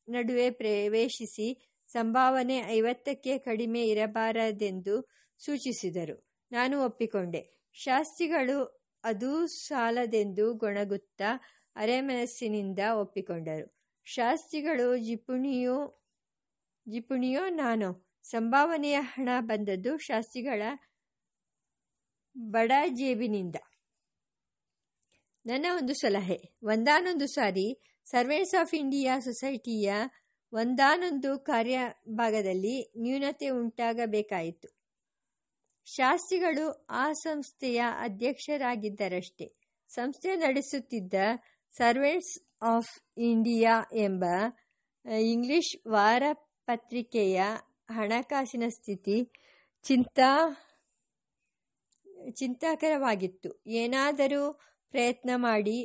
ನಡುವೆ 0.10 0.52
ಪ್ರವೇಶಿಸಿ 0.52 1.78
ಸಂಭಾವನೆ 1.88 2.58
ಐವತ್ತಕ್ಕೆ 2.58 3.38
ಕಡಿಮೆ 3.38 3.88
ಇರಬಾರದೆಂದು 3.88 5.10
ಸೂಚಿಸಿದರು. 5.38 6.28
ನಾನು 6.52 6.86
ಒಪ್ಪಿಕೊಂಡೆ. 6.86 7.72
ಶಾಸ್ತ್ರಿಗಳು 7.74 8.88
ಅದೂ 9.04 9.48
ಸಾಲದೆಂದು 9.48 10.54
ಗೊಣಗುತ್ತಾ 10.54 11.42
ಅರೆಮನಸ್ಸಿನಿಂದ 11.76 12.80
ಒಪ್ಪಿಕೊಂಡರು. 12.94 13.78
ಶಾಸ್ತ್ರಿಗಳು 14.06 14.98
ಜಿಪುಣಿಯೋ 14.98 16.05
ಜಿಪುಣಿಯೋ 16.90 17.50
ನಾನೋ? 17.50 18.06
ಸಂಭಾವನೆಯ 18.24 19.00
ಹಣ 19.02 19.30
ಬಂದದ್ದು 19.40 19.98
ಶಾಸ್ತ್ರಿಗಳ 19.98 20.62
ಬಡ 22.38 22.72
ಜೇಬಿನಿಂದ. 22.88 23.56
ನನ್ನ 25.46 25.66
ಒಂದು 25.78 25.94
ಸಲಹೆ. 25.94 26.54
ಒಂದಾನೊಂದು 26.64 27.28
ಸಾರಿ 27.28 27.82
ಸರ್ವೇಸ್ 28.06 28.62
ಆಫ್ 28.62 28.76
ಇಂಡಿಯಾ 28.76 29.20
ಸೊಸೈಟಿಯ 29.20 29.94
ಒಂದಾನೊಂದು 30.54 31.40
ಕಾರ್ಯಭಾಗದಲ್ಲಿ 31.40 32.94
ನ್ಯೂನತೆ 33.02 33.50
ಉಂಟಾಗಬೇಕಾಯಿತು. 33.50 34.68
ಶಾಸ್ತ್ರಿಗಳು 35.86 36.86
ಆ 36.90 37.12
ಸಂಸ್ಥೆಯ 37.12 37.84
ಅಧ್ಯಕ್ಷರಾಗಿದ್ದರಷ್ಟೇ. 38.00 39.54
ಸಂಸ್ಥೆ 39.88 40.36
ನಡೆಸುತ್ತಿದ್ದ 40.36 41.14
ಸರ್ವೇಸ್ 41.72 42.64
ಆಫ್ 42.64 43.20
ಇಂಡಿಯಾ 43.20 43.82
ಎಂಬ 43.96 44.26
ಇಂಗ್ಲಿಷ್ 45.20 45.88
ವಾರ 45.88 46.24
ಪತ್ರಿಕೆಯ 46.68 47.40
ಹಣಕಾಸಿನ 47.90 48.66
ಸ್ಥಿತಿ 48.70 49.18
ಚಿಂತಾ, 49.86 50.30
ಚಿಂತಾಕರವಾಗಿತ್ತು. 52.40 53.50
ಏನಾದರೂ 53.82 54.44
ಪ್ರಯತ್ನ 54.94 55.32
ಮಾಡಿ 55.48 55.78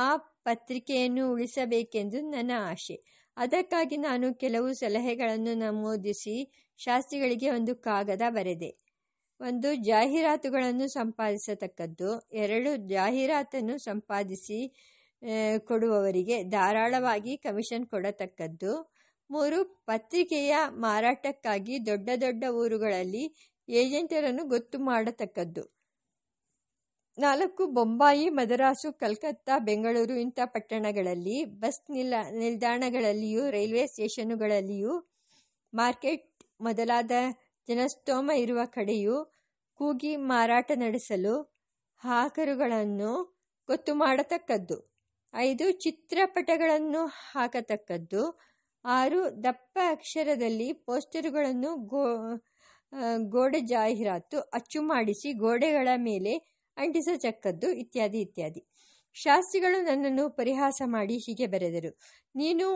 ಆ 0.00 0.04
ಪತ್ರಿಕೆಯನ್ನು 0.44 1.24
ಉಳಿಸಬೇಕೆಂದು 1.32 2.18
ನನ್ನ 2.34 2.52
ಆಶೆ. 2.72 2.96
ಅದಕ್ಕಾಗಿ 3.36 3.96
ನಾನು 4.08 4.26
ಕೆಲವು 4.34 4.68
ಸಲಹೆಗಳನ್ನು 4.74 5.52
ನಮೂದಿಸಿ 5.54 6.36
ಶಾಸ್ತ್ರಿಗಳಿಗೆ 6.78 7.48
ಒಂದು 7.50 7.72
ಕಾಗದ 7.88 8.24
ಬರೆದೆ. 8.28 8.70
ಒಂದು 9.40 9.68
ಜಾಹೀರಾತುಗಳನ್ನು 9.90 10.86
ಸಂಪಾದಿಸತಕ್ಕದ್ದು, 10.88 12.10
ಎರಡು 12.42 12.70
ಜಾಹೀರಾತನ್ನು 12.94 13.76
ಸಂಪಾದಿಸಿ 13.78 14.60
ಕೊಡುವವರಿಗೆ 15.66 16.36
ಧಾರಾಳವಾಗಿ 16.56 17.32
ಕಮಿಷನ್ 17.36 17.86
ಕೊಡತಕ್ಕದ್ದು 17.86 18.72
ಮೂರು 19.30 19.64
ಪತ್ರಿಕೆಯ 19.86 20.56
ಮಾರಾಟಕ್ಕಾಗಿ 20.68 21.86
ದೊಡ್ಡ 21.86 22.10
ದೊಡ್ಡ 22.20 22.44
ಊರುಗಳಲ್ಲಿ 22.50 23.24
ಏಜೆಂಟರನ್ನು 23.68 24.44
ಗೊತ್ತು 24.48 24.78
ಮಾಡತಕ್ಕದ್ದು. 24.78 25.78
ನಾಲ್ಕು, 27.18 27.66
ಬೊಂಬಾಯಿ, 27.66 28.28
ಮದರಾಸು, 28.28 28.92
ಕಲ್ಕತ್ತಾ, 28.92 29.58
ಬೆಂಗಳೂರು 29.58 30.14
ಇಂಥ 30.14 30.40
ಪಟ್ಟಣಗಳಲ್ಲಿ 30.44 31.44
ಬಸ್ 31.44 31.90
ನಿಲ್ಲ 31.90 32.14
ನಿಲ್ದಾಣಗಳಲ್ಲಿಯೂ, 32.30 33.50
ರೈಲ್ವೆ 33.50 33.86
ಸ್ಟೇಷನ್ನುಗಳಲ್ಲಿಯೂ 33.86 35.10
ಮಾರ್ಕೆಟ್ 35.74 36.44
ಮೊದಲಾದ 36.60 37.10
ಜನಸ್ತೋಮ 37.68 38.30
ಇರುವ 38.30 38.60
ಕಡೆಯೂ 38.64 39.16
ಕೂಗಿ 39.74 40.16
ಮಾರಾಟ 40.16 40.70
ನಡೆಸಲು 40.74 41.34
ಹಾಕರುಗಳನ್ನು 42.04 43.38
ಗೊತ್ತು 43.68 43.94
ಮಾಡತಕ್ಕದ್ದು. 43.94 44.76
ಐದು, 45.34 45.70
ಚಿತ್ರಪಟಗಳನ್ನು 45.70 47.06
ಹಾಕತಕ್ಕದ್ದು. 47.06 48.22
ಆರು 48.84 49.44
ದಪ್ಪ 49.44 49.78
ಅಕ್ಷರದಲ್ಲಿ 49.90 50.72
ಪೋಸ್ಟರುಗಳನ್ನು 50.72 51.76
ಗೋ 51.76 52.04
ಗೋಡೆ 53.28 53.60
ಜಾಹೀರಾತು 53.60 54.40
ಅಚ್ಚು 54.40 54.82
ಮಾಡಿಸಿ 54.82 55.32
ಗೋಡೆಗಳ 55.32 55.88
ಮೇಲೆ 55.96 56.34
ಅಂಟಿಸತಕ್ಕದ್ದು 56.76 57.68
ಇತ್ಯಾದಿ 57.70 58.20
ಇತ್ಯಾದಿ. 58.20 58.62
ಶಾಸ್ತ್ರಿಗಳು 59.14 59.82
ನನ್ನನ್ನು 59.82 60.30
ಪರಿಹಾಸ 60.30 60.82
ಮಾಡಿ 60.86 61.16
ಹೀಗೆ 61.16 61.46
ಬರೆದರು. 61.46 61.90
ನೀನು 62.36 62.66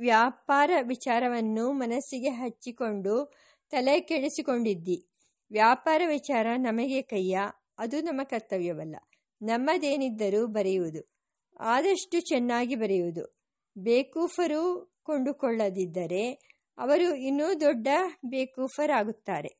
ವ್ಯಾಪಾರ 0.00 0.70
ವಿಚಾರವನ್ನು 0.82 1.72
ಮನಸ್ಸಿಗೆ 1.72 2.28
ಹಚ್ಚಿಕೊಂಡು 2.28 3.32
ತಲೆ 3.70 4.00
ಕೆಡಿಸಿಕೊಂಡಿದ್ದಿ. 4.00 4.98
ವ್ಯಾಪಾರ 5.50 6.02
ವಿಚಾರ 6.06 6.46
ನಮಗೆ 6.56 7.02
ಕೈಯ 7.02 7.38
ಅದು 7.78 8.00
ನಮ್ಮ 8.00 8.22
ಕರ್ತವ್ಯವಲ್ಲ. 8.22 8.96
ನಮ್ಮದೇನಿದ್ದರೂ 9.42 10.46
ಬರೆಯುವುದು. 10.46 11.02
ಆದಷ್ಟು 11.60 12.20
ಚೆನ್ನಾಗಿ 12.20 12.74
ಬರೆಯುವುದು. 12.74 13.24
ಬೇಕೂಫರು 13.76 14.62
ಕೊಂಡುಕೊಳ್ಳದಿದ್ದರೆ 15.06 16.24
ಅವರು 16.78 17.14
ಇನ್ನೂ 17.14 17.46
ದೊಡ್ಡ 17.60 17.88
ಬೇಕೂಫರಾಗುತ್ತಾರೆ. 18.26 19.52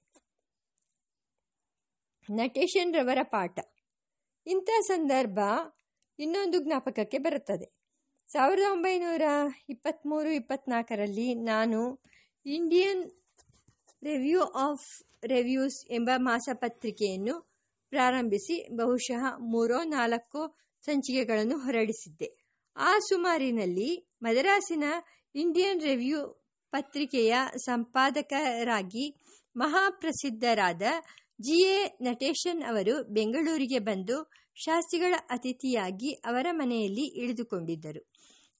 ನಟೇಶನ್ 2.30 2.94
ರವರ 2.94 3.18
ಪಾಠ. 3.22 3.58
ಇಂಥ 4.46 4.68
ಸಂದರ್ಭ 4.80 5.38
ಇನ್ನೊಂದು 6.18 6.58
ಜ್ಞಾಪಕಕ್ಕೆ 6.58 7.18
ಬರುತ್ತದೆ. 7.18 7.66
ಸಾವಿರದ 8.32 8.62
ಒಂಬೈನೂರ 8.72 9.22
ಇಪ್ಪತ್ತ್ಮೂರು 9.68 10.28
ಇಪ್ಪತ್ನಾಲ್ಕರಲ್ಲಿ 10.28 11.34
ನಾನು 11.34 11.80
ಇಂಡಿಯನ್ 12.46 13.04
ರಿವ್ಯೂ 14.02 14.40
ಆಫ್ 14.42 14.88
ರಿವ್ಯೂಸ್ 15.24 15.92
ಎಂಬ 15.92 16.10
ಮಾಸಪತ್ರಿಕೆಯನ್ನು 16.16 17.34
ಪ್ರಾರಂಭಿಸಿ 17.90 18.56
ಬಹುಶಃ 18.76 19.22
ಮೂರೋ, 19.38 19.78
ನಾಲ್ಕೋ 19.82 20.42
ಸಂಚಿಕೆಗಳನ್ನು 20.80 21.58
ಹೊರಡಿಸಿದ್ದೆ. 21.58 22.28
ಆ 22.76 22.98
ಸುಮಾರಿನಲ್ಲಿ 22.98 23.90
ಮದರಾಸಿನ 24.22 24.84
ಇಂಡಿಯನ್ 25.36 25.80
ರಿವ್ಯೂ 25.82 26.20
ಪತ್ರಿಕೆಯ 26.72 27.34
ಸಂಪಾದಕರಾಗಿ 27.56 29.04
ಮಹಾಪ್ರಸಿದ್ಧರಾದ 29.56 30.82
ಜಿ. 31.40 31.62
ಎ. 31.62 31.86
ನಟೇಶನ್ 32.02 32.62
ಅವರು 32.62 33.04
ಬೆಂಗಳೂರಿಗೆ 33.04 33.78
ಬಂದು 33.78 34.16
ಶಾಸ್ತ್ರಿಗಳ 34.54 35.14
ಅತಿಥಿಯಾಗಿ 35.30 36.12
ಅವರ 36.12 36.46
ಮನೆಯಲ್ಲಿ 36.52 37.06
ಇಳಿದುಕೊಂಡಿದ್ದರು. 37.22 38.02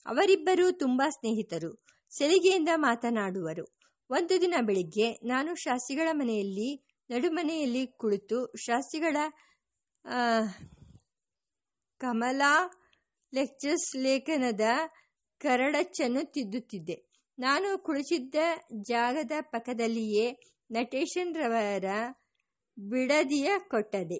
ಅವರಿಬ್ಬರು 0.06 0.72
ತುಂಬ 0.72 1.02
ಸ್ನೇಹಿತರು. 1.08 1.70
ಸೆಲಿಗೆಯಿಂದ 2.10 2.68
ಮಾತನಾಡುವರು. 2.74 3.64
ಒಂದು 4.10 4.40
ದಿನ 4.40 4.54
ಬೆಳಿಗ್ಗೆ 4.60 5.12
ನಾನು 5.12 5.54
ಶಾಸ್ತ್ರಿಗಳ 5.54 6.08
ಮನೆಯಲ್ಲಿ, 6.12 6.70
ನಡುಮನೆಯಲ್ಲಿ 7.10 7.86
ಕುಳಿತು 7.86 8.52
ಶಾಸ್ತ್ರಿಗಳ 8.66 9.16
ಕಮಲಾ 12.00 12.54
ಲೆಕ್ಚರ್ಸ್ 13.34 13.96
ಲೇಖನದ 13.96 14.60
ಕರಡಚ್ಚನ್ನು 15.40 16.32
ತಿದ್ದುತ್ತಿದ್ದೆ. 16.32 16.96
ನಾನು 17.38 17.78
ಕುಳಿತಿದ್ದ 17.78 18.34
ಜಾಗದ 18.82 19.32
ಪಕ್ಕದಲ್ಲಿಯೇ 19.40 20.26
ನಟೇಶನ್ 20.70 21.34
ರವರ 21.34 21.84
ಬಿಡದಿಯ 22.78 23.50
ಕೊಟ್ಟದೆ. 23.58 24.18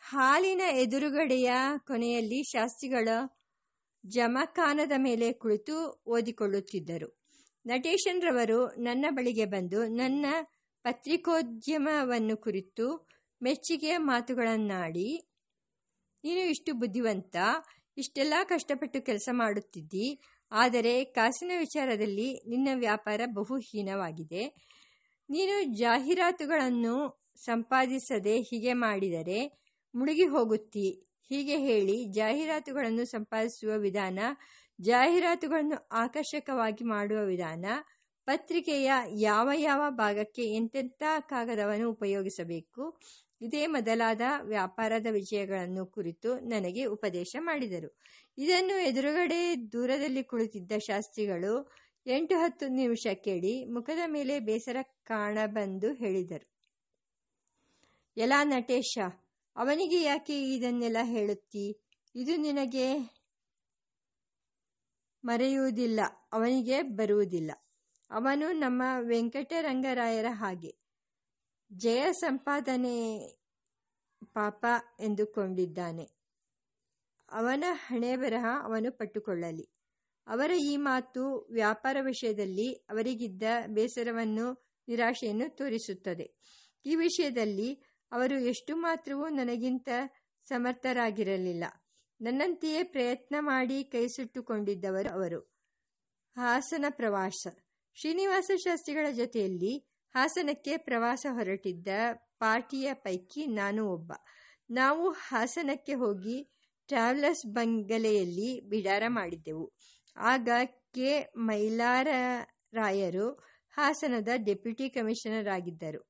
ಹಾಲಿನ 0.00 0.60
ಎದುರುಗಡೆಯ 0.72 1.50
ಕೊನೆಯಲ್ಲಿ 1.78 2.42
ಶಾಸ್ತ್ರಿಗಳ 2.42 3.08
ಜಮಖಾನದ 4.06 4.92
ಮೇಲೆ 4.96 5.32
ಕುಳಿತು 5.32 6.02
ಓದಿಕೊಳ್ಳುತ್ತಿದ್ದರು. 6.06 7.08
ನಟೇಶನ್ 7.66 8.22
ರವರು 8.22 8.66
ನನ್ನ 8.66 9.06
ಬಳಿಗೆ 9.10 9.44
ಬಂದು 9.44 9.84
ನನ್ನ 9.84 10.26
ಪತ್ರಿಕೋದ್ಯಮವನ್ನು 10.82 12.36
ಕುರಿತು 12.36 12.86
ಮೆಚ್ಚುಗೆಯ 13.42 13.96
ಮಾತುಗಳನ್ನಾಡಿ, 13.96 15.08
ನೀನು 16.24 16.40
ಇಷ್ಟು 16.40 16.72
ಬುದ್ಧಿವಂತ, 16.74 17.36
ಇಷ್ಟೆಲ್ಲ 17.98 18.34
ಕಷ್ಟಪಟ್ಟು 18.44 19.02
ಕೆಲಸ 19.02 19.28
ಮಾಡುತ್ತಿದ್ದಿ 19.32 20.06
ಆದರೆ 20.52 21.04
ಕಾಸಿನ 21.04 21.52
ವಿಚಾರದಲ್ಲಿ 21.58 22.28
ನಿನ್ನ 22.48 22.68
ವ್ಯಾಪಾರ 22.74 23.20
ಬಹು 23.34 23.56
ಹೀನವಾಗಿದೆ 23.60 24.42
ನೀನು 25.28 25.74
ಜಾಹೀರಾತುಗಳನ್ನು 25.78 26.94
ಸಂಪಾದಿಸದೆ 27.44 28.40
ಹೀಗೆ 28.40 28.72
ಮಾಡಿದರೆ 28.72 29.40
ಮುಳುಗಿ 29.94 30.26
ಹೋಗುತ್ತಿ. 30.26 30.88
ಹೀಗೆ 31.30 31.56
ಹೇಳಿ 31.58 32.04
ಜಾಹೀರಾತುಗಳನ್ನು 32.12 33.04
ಸಂಪಾದಿಸುವ 33.04 33.72
ವಿಧಾನ, 33.78 34.18
ಜಾಹೀರಾತುಗಳನ್ನು 34.80 35.88
ಆಕರ್ಷಕವಾಗಿ 35.92 36.84
ಮಾಡುವ 36.84 37.20
ವಿಧಾನ, 37.24 37.64
ಪತ್ರಿಕೆಯ 38.26 38.90
ಯಾವ 39.20 39.50
ಯಾವ 39.60 39.90
ಭಾಗಕ್ಕೆ 39.90 40.44
ಎಂತೆಂಥ 40.54 41.02
ಕಾಗದವನ್ನು 41.20 41.90
ಉಪಯೋಗಿಸಬೇಕು? 41.90 42.82
ಇದೇ 43.40 43.66
ಮೊದಲಾದ 43.66 44.20
ವ್ಯಾಪಾರದ 44.42 45.06
ವಿಷಯಗಳನ್ನು 45.10 45.86
ಕುರಿತು 45.86 46.40
ನನಗೆ 46.40 46.84
ಉಪದೇಶ 46.84 47.36
ಮಾಡಿದರು. 47.40 47.90
ಇದನ್ನು 48.38 48.76
ಎದುರುಗಡೆ 48.80 49.56
ದೂರದಲ್ಲಿ 49.72 50.22
ಕುಳಿತಿದ್ದ 50.22 50.72
ಶಾಸ್ತ್ರಿಗಳು 50.86 51.54
ಎಂಟು 52.06 52.36
ಹತ್ತು 52.38 52.68
ನಿಮಿಷ 52.68 53.06
ಕೇಳಿ 53.24 53.64
ಮುಖದ 53.64 53.98
ಮೇಲೆ 54.06 54.40
ಬೇಸರ 54.40 54.76
ಕಾಣಬಂದು 54.82 55.92
ಹೇಳಿದರು. 55.92 56.46
ಎಲ್ಲ 58.16 58.32
ನಟೇಶ, 58.42 58.98
ಅವನಿಗೆ 59.56 60.02
ಯಾಕೆ 60.02 60.54
ಇದನ್ನೆಲ್ಲ 60.54 60.96
ಹೇಳುತ್ತಿ? 61.02 61.66
ಇದು 62.14 62.36
ನಿನಗೆ 62.36 62.86
ಮರೆಯುವುದಿಲ್ಲ, 65.24 66.00
ಅವನಿಗೆ 66.32 66.82
ಬರುವುದಿಲ್ಲ. 66.82 67.50
ಅವನು 68.10 68.52
ನಮ್ಮ 68.52 68.82
ವೆಂಕಟರಂಗರಾಯರ 69.08 70.26
ಹಾಗೆ. 70.30 70.72
ಜಯ 71.72 72.12
ಸಂಪಾದನೆ 72.12 73.18
ಪಾಪ 74.24 74.66
ಎಂದುಕೊಂಡಿದ್ದಾನೆ. 75.00 76.08
ಅವನ 77.30 77.64
ಹಣೆ 77.68 78.16
ಬರಹ 78.16 78.44
ಅವನು 78.62 78.98
ಪಟ್ಟುಕೊಳ್ಳಲಿ. 78.98 79.68
ಅವರ 80.26 80.50
ಈ 80.50 80.76
ಮಾತು 80.76 81.48
ವ್ಯಾಪಾರ 81.52 81.96
ವಿಷಯದಲ್ಲಿ 82.00 82.72
ಅವರಿಗಿದ್ದ 82.74 83.42
ಬೇಸರವನ್ನು, 83.66 84.74
ನಿರಾಶೆಯನ್ನು 84.88 85.56
ತೋರಿಸುತ್ತದೆ. 85.56 86.34
ಈ 86.86 86.96
ವಿಷಯದಲ್ಲಿ 86.96 87.74
ಅವರು 88.12 88.40
ಎಷ್ಟು 88.40 88.76
ಮಾತ್ರವೂ 88.76 89.28
ನನಗಿಂತ 89.28 89.88
ಸಮರ್ಥರಾಗಿರಲಿಲ್ಲ. 90.48 91.64
ನನ್ನಂತೆಯೇ 92.20 92.82
ಪ್ರಯತ್ನ 92.82 93.36
ಮಾಡಿ 93.38 93.84
ಕೈಸುಟ್ಟುಕೊಂಡಿದ್ದವರು 93.84 95.14
ಅವರು. 95.14 95.40
ಹಾಸನ 96.36 96.84
ಪ್ರವಾಸ. 96.90 97.46
ಶ್ರೀನಿವಾಸ 97.94 98.50
ಶಾಸ್ತ್ರಿಗಳ 98.56 99.10
ಜೊತೆಯಲ್ಲಿ 99.12 99.89
ಹಾಸನಕ್ಕೆ 100.14 100.76
ಪ್ರವಾಸ 100.76 101.26
ಹೊರಟಿದ್ದ 101.30 101.88
ಪಾರ್ಟಿಯ 102.38 102.94
ಪೈಕಿ 102.94 103.46
ನಾನು 103.52 103.82
ಒಬ್ಬ. 103.90 104.10
ನಾವು 104.70 105.10
ಹಾಸನಕ್ಕೆ 105.28 105.94
ಹೋಗಿ 105.94 106.36
ಟ್ರಾವೆಲರ್ಸ್ 106.88 107.46
ಬಂಗಲೆಯಲ್ಲಿ 107.48 108.60
ಬಿಡಾರ 108.68 109.02
ಮಾಡಿದ್ದೆವು. 109.08 109.66
ಆಗ 110.16 110.48
ಕೆ. 110.94 111.12
ಮೈಲಾರರಾಯರು 111.46 113.26
ಹಾಸನದ 113.74 114.30
ಡೆಪ್ಯೂಟಿ 114.44 114.88
ಕಮಿಷನರ್ 114.88 115.48
ಆಗಿದ್ದರು. 115.48 116.00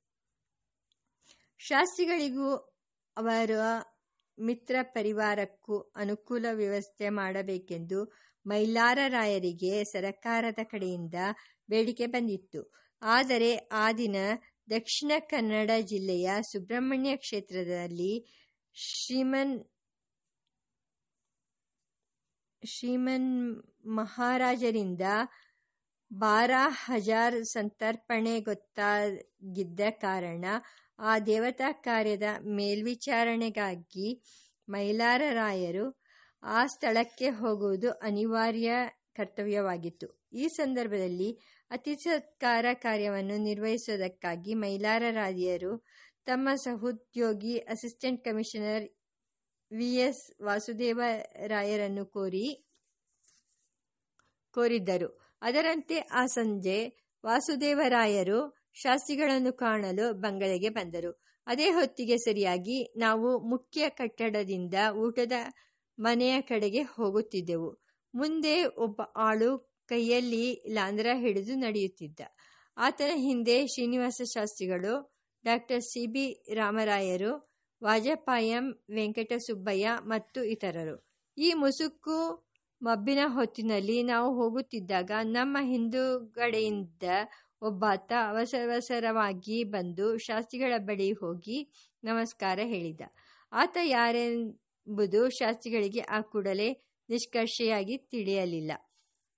ಶಾಸ್ತ್ರಿಗಳಿಗೂ 1.60 2.48
ಅವರ 3.16 3.50
ಮಿತ್ರ 4.38 4.76
ಪರಿವಾರಕ್ಕೂ 4.94 5.76
ಅನುಕೂಲ 5.96 6.46
ವ್ಯವಸ್ಥೆ 6.52 7.08
ಮಾಡಬೇಕೆಂದು 7.08 7.98
ಮೈಲಾರರಾಯರಿಗೆ 8.46 9.84
ಸರಕಾರದ 9.84 10.60
ಕಡೆಯಿಂದ 10.72 11.16
ಬೇಡಿಕೆ 11.68 12.06
ಬಂದಿತ್ತು. 12.06 12.60
ಆದರೆ 13.02 13.56
ಆ 13.72 13.92
ದಿನ 13.92 14.16
ದಕ್ಷಿಣ 14.70 15.12
ಕನ್ನಡ 15.18 15.70
ಜಿಲ್ಲೆಯ 15.82 16.30
ಸುಬ್ರಹ್ಮಣ್ಯ 16.52 17.16
ಕ್ಷೇತ್ರದಲ್ಲಿ 17.16 18.12
ಶ್ರೀಮನ್ 18.76 19.54
ಶ್ರೀಮನ್ 22.62 23.30
ಮಹಾರಾಜರಿಂದ 23.86 25.04
ಬಾರ 26.12 26.50
ಹಜಾರ್ 26.84 27.44
ಸಂತರ್ಪಣೆ 27.44 28.40
ಗೊತ್ತಾಗಿದ್ದ 28.40 29.80
ಕಾರಣ 29.90 30.44
ಆ 30.98 31.18
ದೇವತಾ 31.18 31.72
ಕಾರ್ಯದ 31.72 32.22
ಮೇಲ್ವಿಚಾರಣೆಗಾಗಿ 32.42 34.08
ಮೈಲಾರರಾಯರು 34.68 35.86
ಆ 36.42 36.66
ಸ್ಥಳಕ್ಕೆ 36.66 37.28
ಹೋಗುವುದು 37.30 37.90
ಅನಿವಾರ್ಯ 37.90 38.72
ಕರ್ತವ್ಯವಾಗಿತ್ತು. 39.16 40.28
ಈ 40.32 40.48
ಸಂದರ್ಭದಲ್ಲಿ 40.48 41.30
ಅತಿ 41.70 41.96
ಸತ್ಕಾರ 41.96 42.66
ಕಾರ್ಯವನ್ನು 42.72 43.36
ನಿರ್ವಹಿಸುವುದಕ್ಕಾಗಿ 43.36 44.54
ಮೈಲಾರರಾದಿಯರು 44.54 45.84
ತಮ್ಮ 46.24 46.48
ಸಹೋದ್ಯೋಗಿ 46.54 47.58
ಅಸಿಸ್ಟೆಂಟ್ 47.58 48.24
ಕಮಿಷನರ್ 48.24 48.86
ವಿ 49.72 49.94
ಎಸ್ 49.96 50.42
ವಾಸುದೇವರಾಯರನ್ನು 50.42 52.06
ಕೋರಿ, 52.06 52.46
ಕೋರಿದ್ದರು. 54.52 55.08
ಅದರಂತೆ 55.42 55.98
ಆ 55.98 56.26
ಸಂಜೆ 56.26 56.78
ವಾಸುದೇವರಾಯರು 57.24 58.38
ಶಾಸ್ತ್ರಿಗಳನ್ನು 58.74 59.52
ಕಾಣಲು 59.52 60.12
ಬಂಗಲೆಗೆ 60.14 60.68
ಬಂದರು. 60.68 61.22
ಅದೇ 61.46 61.70
ಹೊತ್ತಿಗೆ 61.70 62.16
ಸರಿಯಾಗಿ 62.16 62.92
ನಾವು 62.96 63.38
ಮುಖ್ಯ 63.48 63.88
ಕಟ್ಟಡದಿಂದ 63.90 64.74
ಊಟದ 64.96 65.32
ಮನೆಯ 65.98 66.40
ಕಡೆಗೆ 66.40 66.82
ಹೋಗುತ್ತಿದ್ದೆವು. 66.82 67.70
ಮುಂದೆ 68.14 68.64
ಒಬ್ಬ 68.64 69.02
ಆಳು 69.02 69.69
ಕೈಯಲ್ಲಿ 69.90 70.44
ಲಾಂದ್ರ 70.68 71.06
ಹಿಡಿದು 71.14 71.54
ನಡೆಯುತ್ತಿದ್ದ. 71.56 72.20
ಆತನ 72.76 73.12
ಹಿಂದೆ 73.14 73.56
ಶ್ರೀನಿವಾಸ 73.66 74.20
ಶಾಸ್ತ್ರಿಗಳು 74.34 74.94
ಡಾಕ್ಟರ್ 75.44 75.82
ಸಿ 75.82 76.02
ಬಿ 76.06 76.24
ರಾಮರಾಯರು, 76.54 77.32
ವಾಜಪಾಯಂ, 77.82 78.66
ವೆಂಕಟಸುಬ್ಬಯ್ಯ 78.90 79.88
ಮತ್ತು 80.02 80.40
ಇತರರು. 80.44 80.96
ಈ 81.38 81.48
ಮುಸುಕು 81.54 82.18
ಮಬ್ಬಿನ 82.82 83.18
ಹೊತ್ತಿನಲ್ಲಿ 83.26 84.02
ನಾವು 84.02 84.28
ಹೋಗುತ್ತಿದ್ದಾಗ 84.34 85.10
ನಮ್ಮ 85.22 85.58
ಹಿಂದುಗಡೆಯಿಂದ 85.62 87.02
ಒಬ್ಬಾತ 87.62 88.12
ಅವಸರವಸರವಾಗಿ 88.28 89.64
ಬಂದು 89.64 90.06
ಶಾಸ್ತ್ರಿಗಳ 90.18 90.74
ಬಳಿ 90.78 91.08
ಹೋಗಿ 91.12 91.58
ನಮಸ್ಕಾರ 92.04 92.58
ಹೇಳಿದ. 92.64 93.02
ಆತ 93.52 93.76
ಯಾರೆಂಬುದು 93.84 95.20
ಶಾಸ್ತ್ರಿಗಳಿಗೆ 95.30 96.00
ಆ 96.00 96.20
ಕೂಡಲೇ 96.20 96.68
ನಿಷ್ಕರ್ಷೆಯಾಗಿ 97.08 97.96
ತಿಳಿಯಲಿಲ್ಲ. 98.10 98.72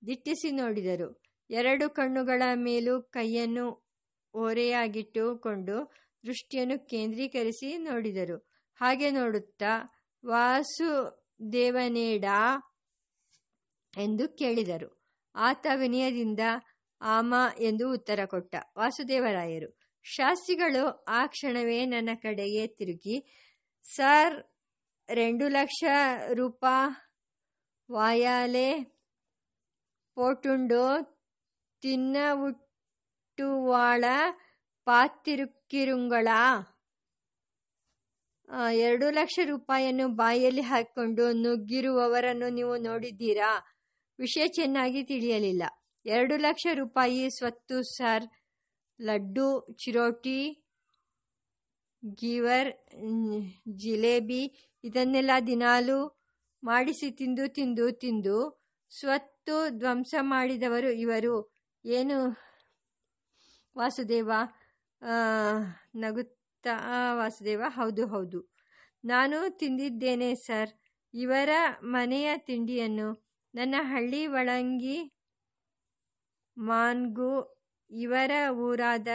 ದಿಟ್ಟಿಸಿ 0.07 0.51
ನೋಡಿದರು. 0.51 1.23
ಎರಡು 1.51 1.91
ಕಣ್ಣುಗಳ 1.91 2.43
ಮೇಲೂ 2.55 3.03
ಕೈಯನ್ನು 3.03 3.91
ಓರೆಯಾಗಿಟ್ಟುಕೊಂಡು 4.35 5.93
ದೃಷ್ಟಿಯನ್ನು 6.27 6.87
ಕೇಂದ್ರೀಕರಿಸಿ 6.87 7.79
ನೋಡಿದರು. 7.79 8.53
ಹಾಗೆ 8.75 9.11
ನೋಡುತ್ತಾ, 9.11 10.03
ವಾಸುದೇವನೇಡಾ 10.27 11.21
ಎಂದು 13.99 14.29
ಕೇಳಿದರು. 14.29 15.03
ಆತ 15.35 15.67
ವಿನಯದಿಂದ, 15.75 16.41
ಆಮ 17.01 17.35
ಎಂದು 17.61 17.93
ಉತ್ತರ 17.93 18.25
ಕೊಟ್ಟ. 18.27 18.55
ವಾಸುದೇವರಾಯರು, 18.79 19.79
ಶಾಸ್ತ್ರಿಗಳು 20.03 21.05
ಆ 21.09 21.27
ಕ್ಷಣವೇ 21.27 21.87
ನನ್ನ 21.87 22.11
ಕಡೆಗೆ 22.15 22.67
ತಿರುಗಿ, 22.67 23.49
ಸರ್ 23.83 24.53
ರೆಂಡು 25.11 25.49
ಲಕ್ಷ 25.49 25.85
ರೂಪಾಯಿ 26.33 27.13
ವಾಯಾಲೆ 27.93 28.92
ಪೋಟುಂಡು 30.17 31.15
ತಿನ್ನವುಟ್ಟುವಾಳ 31.83 34.05
ಪಾತಿರುಕ್ಕಿರುಂಗಳ. 34.85 36.29
ಎರಡು 38.73 39.11
ಲಕ್ಷ 39.11 39.39
ರೂಪಾಯಿಯನ್ನು 39.45 40.09
ಬಾಯಲ್ಲಿ 40.09 40.61
ಹಾಕಿಕೊಂಡು 40.61 41.33
ನುಗ್ಗಿರುವವರನ್ನು 41.33 42.49
ನೀವು 42.49 42.77
ನೋಡಿದ್ದೀರಾ? 42.77 43.67
ವಿಷಯ 44.19 44.49
ಚೆನ್ನಾಗಿ 44.49 45.05
ತಿಳಿಯಲಿಲ್ಲ. 45.05 45.63
ಎರಡು 46.07 46.37
ಲಕ್ಷ 46.37 46.67
ರೂಪಾಯಿ 46.75 47.31
ಸ್ವತ್ತು, 47.31 47.83
ಸರ್. 47.83 48.31
ಲಡ್ಡು, 49.01 49.77
ಚಿರೋಟಿ, 49.85 50.69
ಗೀವರ್, 52.15 52.73
ಜಿಲೇಬಿ, 53.77 54.73
ಇದನ್ನೆಲ್ಲ 54.85 55.31
ದಿನಾಲು 55.47 56.23
ಮಾಡಿಸಿ 56.65 57.11
ತಿಂದು 57.11 57.49
ತಿಂದು 57.49 57.93
ತಿಂದು 57.93 58.63
ಸ್ವತ್ 58.93 59.32
ಧ್ವಂಸ 59.69 60.15
ಮಾಡಿದವರು 60.21 60.91
ಇವರು. 60.91 61.53
ಏನು? 61.85 62.19
ವಾಸುದೇವ 63.79 64.31
ನಗುತ್ತಾ 65.97 67.15
ವಾಸುದೇವ, 67.15 67.63
ಹೌದು 67.67 68.07
ಹೌದು. 68.07 68.55
ನಾನು 69.05 69.59
ತಿಂದಿದ್ದೇನೆ, 69.59 70.35
ಸರ್. 70.35 70.71
ಇವರ 71.15 71.51
ಮನೆಯ 71.83 72.39
ತಿಂಡಿಯನ್ನು. 72.39 73.09
ನನ್ನ 73.55 73.75
ಹಳ್ಳಿ 73.81 74.27
ಒಳಂಗಿ 74.27 75.13
ಮಾನ್ಗೂ, 76.59 77.59
ಇವರ 77.91 78.31
ಊರಾದ 78.51 79.09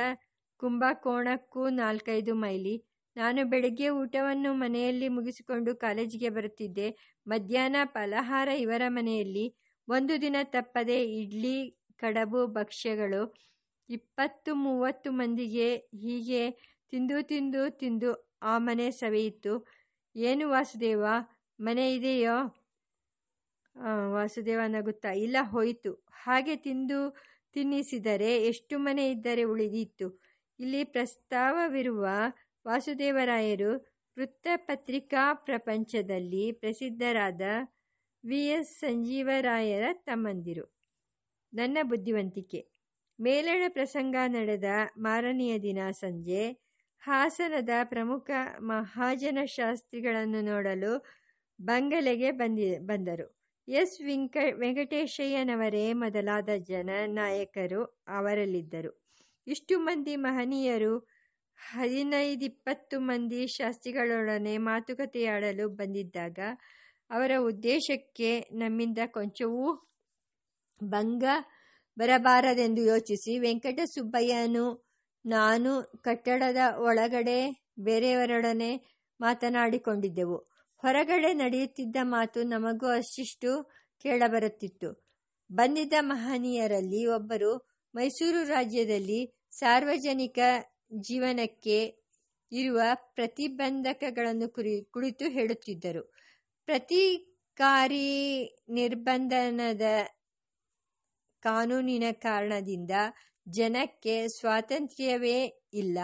ಕುಂಭಕೋಣಕ್ಕೂ 0.57 1.69
ನಾಲ್ಕೈದು 1.69 2.35
ಮೈಲಿ. 2.35 2.75
ನಾನು 3.17 3.45
ಬೆಳಗ್ಗೆ 3.45 3.89
ಊಟವನ್ನು 3.89 4.53
ಮನೆಯಲ್ಲಿ 4.53 5.07
ಮುಗಿಸಿಕೊಂಡು 5.07 5.75
ಕಾಲೇಜಿಗೆ 5.75 6.29
ಬರುತ್ತಿದ್ದೆ. 6.29 6.87
ಮಧ್ಯಾಹ್ನ 7.27 7.75
ಫಲಹಾರ 7.85 8.47
ಇವರ 8.47 8.81
ಮನೆಯಲ್ಲಿ. 8.87 9.45
ಒಂದು 9.87 10.21
ದಿನ 10.21 10.35
ತಪ್ಪದೆ 10.43 10.97
ಇಡ್ಲಿ, 11.21 11.57
ಕಡಬು, 11.99 12.47
ಭಕ್ಷ್ಯಗಳು 12.47 13.21
ಇಪ್ಪತ್ತು 13.89 14.55
ಮೂವತ್ತು 14.55 15.11
ಮಂದಿಗೆ 15.11 15.75
ಹೀಗೆ 15.75 16.41
ತಿಂದು 16.89 17.17
ತಿಂದು 17.23 17.61
ತಿಂದು 17.69 18.09
ಆ 18.41 18.57
ಮನೆ 18.57 18.91
ಸವೆಯಿತು 18.91 19.53
ಏನು 20.15 20.49
ವಾಸುದೇವ? 20.49 21.03
ಮನೆ 21.59 21.85
ಇದೆಯೋ? 21.95 22.37
ವಾಸುದೇವ 24.13 24.61
ನಗುತ್ತಾ, 24.67 25.11
ಇಲ್ಲ, 25.11 25.37
ಹೋಯಿತು. 25.43 25.91
ಹಾಗೆ 26.23 26.55
ತಿಂದು 26.55 26.99
ತಿನ್ನಿಸಿದರೆ 27.53 28.31
ಎಷ್ಟು 28.45 28.75
ಮನೆ 28.79 29.03
ಇದ್ದರೆ 29.11 29.43
ಉಳಿದಿತ್ತು 29.43 30.07
ಇಲ್ಲಿ 30.59 30.83
ಪ್ರಸ್ತಾವವಿರುವ 30.83 32.05
ವಾಸುದೇವರಾಯರು 32.65 33.71
ವೃತ್ತಪತ್ರಿಕಾ 34.17 35.33
ಪ್ರಪಂಚದಲ್ಲಿ 35.33 36.51
ಪ್ರಸಿದ್ಧರಾದ 36.51 37.41
ವಿ 38.23 38.39
ಎಸ್ 38.47 38.79
ಸಂಜೀವರಾಯರ 38.79 39.85
ತಮ್ಮಂದಿರು. 39.93 40.65
ನನ್ನ 41.53 41.77
ಬುದ್ಧಿವಂತಿಕೆ. 41.83 42.61
ಮೇಲಣ 43.19 43.63
ಪ್ರಸಂಗ 43.67 44.15
ನಡೆದ 44.27 44.69
ಮಾರನೆಯ 44.97 45.59
ದಿನ 45.59 45.79
ಸಂಜೆ 45.91 46.41
ಹಾಸನದ 47.03 47.69
ಪ್ರಮುಖ 47.83 48.29
ಮಹಾಜನ 48.59 49.37
ಶಾಸ್ತ್ರಿಗಳನ್ನು 49.45 50.41
ನೋಡಲು 50.41 50.91
ಬಂಗಲೆಗೆ 51.59 52.31
ಬಂದಿ, 52.31 52.79
ಬಂದರು. 52.79 53.27
ಎಸ್ 53.67 54.01
ವೆಂಕ, 54.01 54.37
ವೆಂಕಟೇಶಯ್ಯನವರೇ 54.59 55.93
ಮೊದಲಾದ 55.93 56.49
ಜನ 56.67 56.89
ನಾಯಕರು 57.07 57.81
ಅವರಲ್ಲಿದ್ದರು. 58.07 58.91
ಇಷ್ಟು 59.47 59.79
ಮಂದಿ 59.79 60.15
ಮಹನೀಯರು 60.15 60.93
ಹದಿನೈದಿಪ್ಪತ್ತು 61.59 62.99
ಮಂದಿ 62.99 63.47
ಶಾಸ್ತ್ರಿಗಳೊಡನೆ 63.47 64.57
ಮಾತುಕತೆಯಾಡಲು 64.57 65.69
ಬಂದಿದ್ದಾಗ 65.69 66.39
ಅವರ 67.09 67.31
ಉದ್ದೇಶಕ್ಕೆ 67.39 68.39
ನಮ್ಮಿಂದ 68.51 68.97
ಕೊಂಚವೂ 69.05 69.67
ಭಂಗ 70.83 71.23
ಬರಬಾರದೆಂದು 71.97 72.81
ಯೋಚಿಸಿ 72.81 73.39
ವೆಂಕಟಸುಬ್ಬಯ್ಯನು, 73.39 74.65
ನಾನು 75.25 75.71
ಕಟ್ಟಡದ 76.03 76.57
ಒಳಗಡೆ 76.77 77.39
ಬೇರೆಯವರೊಡನೆ 77.79 78.71
ಮಾತನಾಡಿಕೊಂಡಿದ್ದೆವು. 79.19 80.37
ಹೊರಗಡೆ 80.83 81.33
ನಡೆಯುತ್ತಿದ್ದ 81.33 81.95
ಮಾತು 82.03 82.43
ನಮಗೂ 82.43 82.87
ಅಷ್ಟಿಷ್ಟು 82.87 83.51
ಕೇಳಬರುತ್ತಿತ್ತು. 84.03 84.89
ಬಂದಿದ್ದ 85.51 85.93
ಮಹನೀಯರಲ್ಲಿ 85.99 87.05
ಒಬ್ಬರು 87.05 87.51
ಮೈಸೂರು 87.93 88.43
ರಾಜ್ಯದಲ್ಲಿ 88.43 89.19
ಸಾರ್ವಜನಿಕ 89.51 90.39
ಜೀವನಕ್ಕೆ 90.99 91.77
ಇರುವ 92.51 92.81
ಪ್ರತಿಬಂಧಕಗಳನ್ನು 93.15 94.49
ಕುರಿ, 94.49 94.83
ಕುರಿತು 94.91 95.25
ಹೇಳುತ್ತಿದ್ದರು. 95.29 96.03
ಪ್ರತಿಕಾರಿ 96.67 98.07
ನಿರ್ಬಂಧನದ 98.69 99.85
ಕಾನೂನಿನ 101.43 102.03
ಕಾರಣದಿಂದ 102.11 102.91
ಜನಕ್ಕೆ 103.47 104.15
ಸ್ವಾತಂತ್ರ್ಯವೇ 104.27 105.37
ಇಲ್ಲ. 105.73 105.97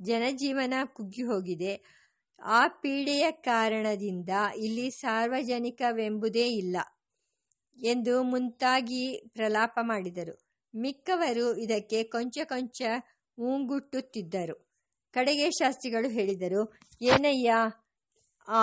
ಜನಜೀವನ 0.00 0.74
ಕುಗ್ಗಿ 0.96 1.22
ಹೋಗಿದೆ 1.22 1.72
ಆ 2.42 2.60
ಪೀಡೆಯ 2.82 3.26
ಕಾರಣದಿಂದ 3.30 4.32
ಇಲ್ಲಿ 4.56 4.90
ಸಾರ್ವಜನಿಕವೆಂಬುದೇ 4.90 6.46
ಇಲ್ಲ 6.56 6.76
ಎಂದು 7.78 8.22
ಮುಂತಾಗಿ 8.22 9.02
ಪ್ರಲಾಪ 9.32 9.78
ಮಾಡಿದರು. 9.82 10.34
ಮಿಕ್ಕವರು 10.74 11.46
ಇದಕ್ಕೆ 11.56 12.02
ಕೊಂಚ 12.04 12.38
ಕೊಂಚ 12.44 12.82
ಮೂಂಗುಟ್ಟುತ್ತಿದ್ದರು 13.38 14.56
ಕಡೆಗೆ 15.14 15.50
ಶಾಸ್ತ್ರಿಗಳು 15.50 16.08
ಹೇಳಿದರು, 16.08 16.62
ಏನಯ್ಯ, 17.02 17.50
ಆ 18.48 18.62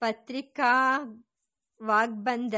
ಪತ್ರಿಕಾ 0.00 0.98
ವಾಗ್ಬಂಧ 1.82 2.54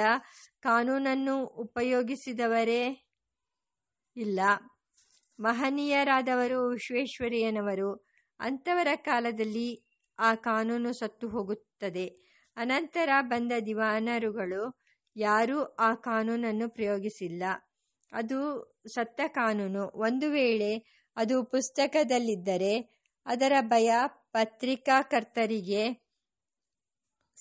ಕಾನೂನನ್ನು 0.60 1.44
ಉಪಯೋಗಿಸಿದವರೇ 1.44 3.10
ಇಲ್ಲ. 4.16 4.40
ಮಹನೀಯರಾದವರು 5.40 6.68
ವಿಶ್ವೇಶ್ವರಯ್ಯನವರು 6.68 8.06
ಅಂಥವರ 8.40 8.88
ಕಾಲದಲ್ಲಿ 8.96 9.90
ಆ 10.18 10.34
ಕಾನೂನು 10.34 10.92
ಸತ್ತು 10.92 11.28
ಹೋಗುತ್ತದೆ. 11.28 12.30
ಅನಂತರ 12.56 13.08
ಬಂದ 13.20 13.52
ದಿವಾನರುಗಳು 13.66 14.80
ಯಾರೂ 15.16 15.62
ಆ 15.62 15.94
ಕಾನೂನನ್ನು 15.94 16.68
ಪ್ರಯೋಗಿಸಿಲ್ಲ. 16.68 17.42
ಅದು 18.12 18.70
ಸತ್ತ 18.94 19.20
ಕಾನೂನು. 19.28 19.90
ಒಂದು 19.94 20.30
ವೇಳೆ 20.30 21.02
ಅದು 21.16 21.44
ಪುಸ್ತಕದಲ್ಲಿದ್ದರೆ 21.44 23.00
ಅದರ 23.26 23.52
ಭಯ 23.60 23.92
ಪತ್ರಿಕಾಕರ್ತರಿಗೆ 24.06 26.09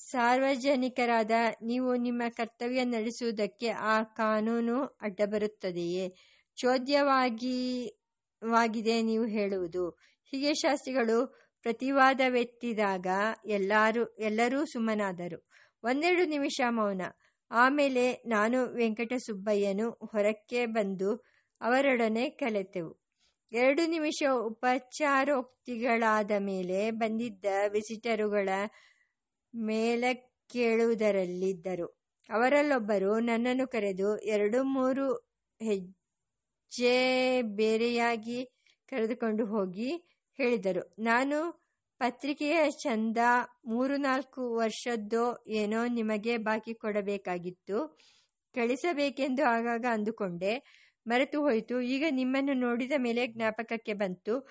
ಸಾರ್ವಜನಿಕರಾದ 0.08 1.32
ನೀವು 1.62 1.96
ನಿಮ್ಮ 1.96 2.24
ಕರ್ತವ್ಯ 2.30 2.84
ನಡೆಸುವುದಕ್ಕೆ 2.84 3.70
ಆ 3.70 4.04
ಕಾನೂನು 4.04 4.86
ಅಡ್ಡಬರುತ್ತದೆಯೇ? 5.02 6.06
ಚೋದ್ಯವಾಗಿ 6.58 7.58
ವಾಗಿದೆ 8.44 9.02
ನೀವು 9.02 9.26
ಹೇಳುವುದು. 9.26 9.90
ಹೀಗೆ 10.32 10.54
ಶಾಸ್ತ್ರಿಗಳು 10.54 11.18
ಪ್ರತಿವಾದವೆತ್ತಿದಾಗ 11.62 13.08
ಎಲ್ಲರೂ 13.46 14.06
ಎಲ್ಲರೂ 14.06 14.66
ಸುಮ್ಮನಾದರು. 14.66 15.50
ಒಂದೆರಡು 15.84 16.26
ನಿಮಿಷ 16.26 16.62
ಮೌನ. 16.70 17.02
ಆಮೇಲೆ 17.52 18.14
ನಾನು 18.14 18.74
ವೆಂಕಟಸುಬ್ಬಯ್ಯನು 18.74 19.92
ಹೊರಕ್ಕೆ 20.12 20.66
ಬಂದು 20.66 21.26
ಅವರೊಡನೆ 21.62 22.30
ಕಲೆತೆವು. 22.30 22.92
ಎರಡು 23.52 23.86
ನಿಮಿಷ 23.86 24.24
ಉಪಚಾರೋಕ್ತಿಗಳಾದ 24.46 26.32
ಮೇಲೆ 26.40 26.92
ಬಂದಿದ್ದ 26.92 27.46
ವಿಸಿಟರುಗಳ 27.70 28.50
ಕೇಳುವುದರಲ್ಲಿದ್ದರು 30.50 31.88
ಅವರಲ್ಲೊಬ್ಬರು 32.30 33.20
ನನ್ನನ್ನು 33.20 33.68
ಕರೆದು 33.68 34.18
ಎರಡು 34.18 34.64
ಮೂರು 34.64 35.06
ಹೆಜ್ಜೆ 35.62 36.96
ಬೇರೆಯಾಗಿ 37.42 38.46
ಕರೆದುಕೊಂಡು 38.90 39.46
ಹೋಗಿ 39.46 39.90
ಹೇಳಿದರು. 40.40 40.96
ನಾನು 41.00 41.38
ಪತ್ರಿಕೆಯ 42.00 42.72
ಚಂದ 42.72 43.18
ಮೂರು 43.66 43.98
ನಾಲ್ಕು 43.98 44.56
ವರ್ಷದ್ದೋ 44.56 45.44
ಏನೋ 45.48 45.88
ನಿಮಗೆ 45.88 46.38
ಬಾಕಿ 46.38 46.74
ಕೊಡಬೇಕಾಗಿತ್ತು. 46.74 47.98
ಕಳಿಸಬೇಕೆಂದು 48.56 49.44
ಆಗಾಗ 49.46 49.86
ಅಂದುಕೊಂಡೆ. 49.92 50.54
ಮರೆತು 51.08 51.42
ಹೋಯಿತು. 51.42 51.82
ಈಗ 51.82 52.06
ನಿಮ್ಮನ್ನು 52.12 52.54
ನೋಡಿದ 52.54 52.92
ಮೇಲೆ 52.98 53.28
ಜ್ಞಾಪಕಕ್ಕೆ 53.28 53.94
ಬಂತು. 53.94 54.48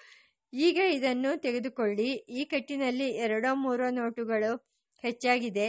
ಈಗ 0.53 0.79
ಇದನ್ನು 0.91 1.41
ತೆಗೆದುಕೊಳ್ಳಿ. 1.41 2.11
ಈ 2.39 2.45
ಕಟ್ಟಿನಲ್ಲಿ 2.45 3.09
ಎರಡೋ 3.17 3.55
ಮೂರೋ 3.55 3.91
ನೋಟುಗಳು 3.91 4.53
ಹೆಚ್ಚಾಗಿದೆ. 5.03 5.69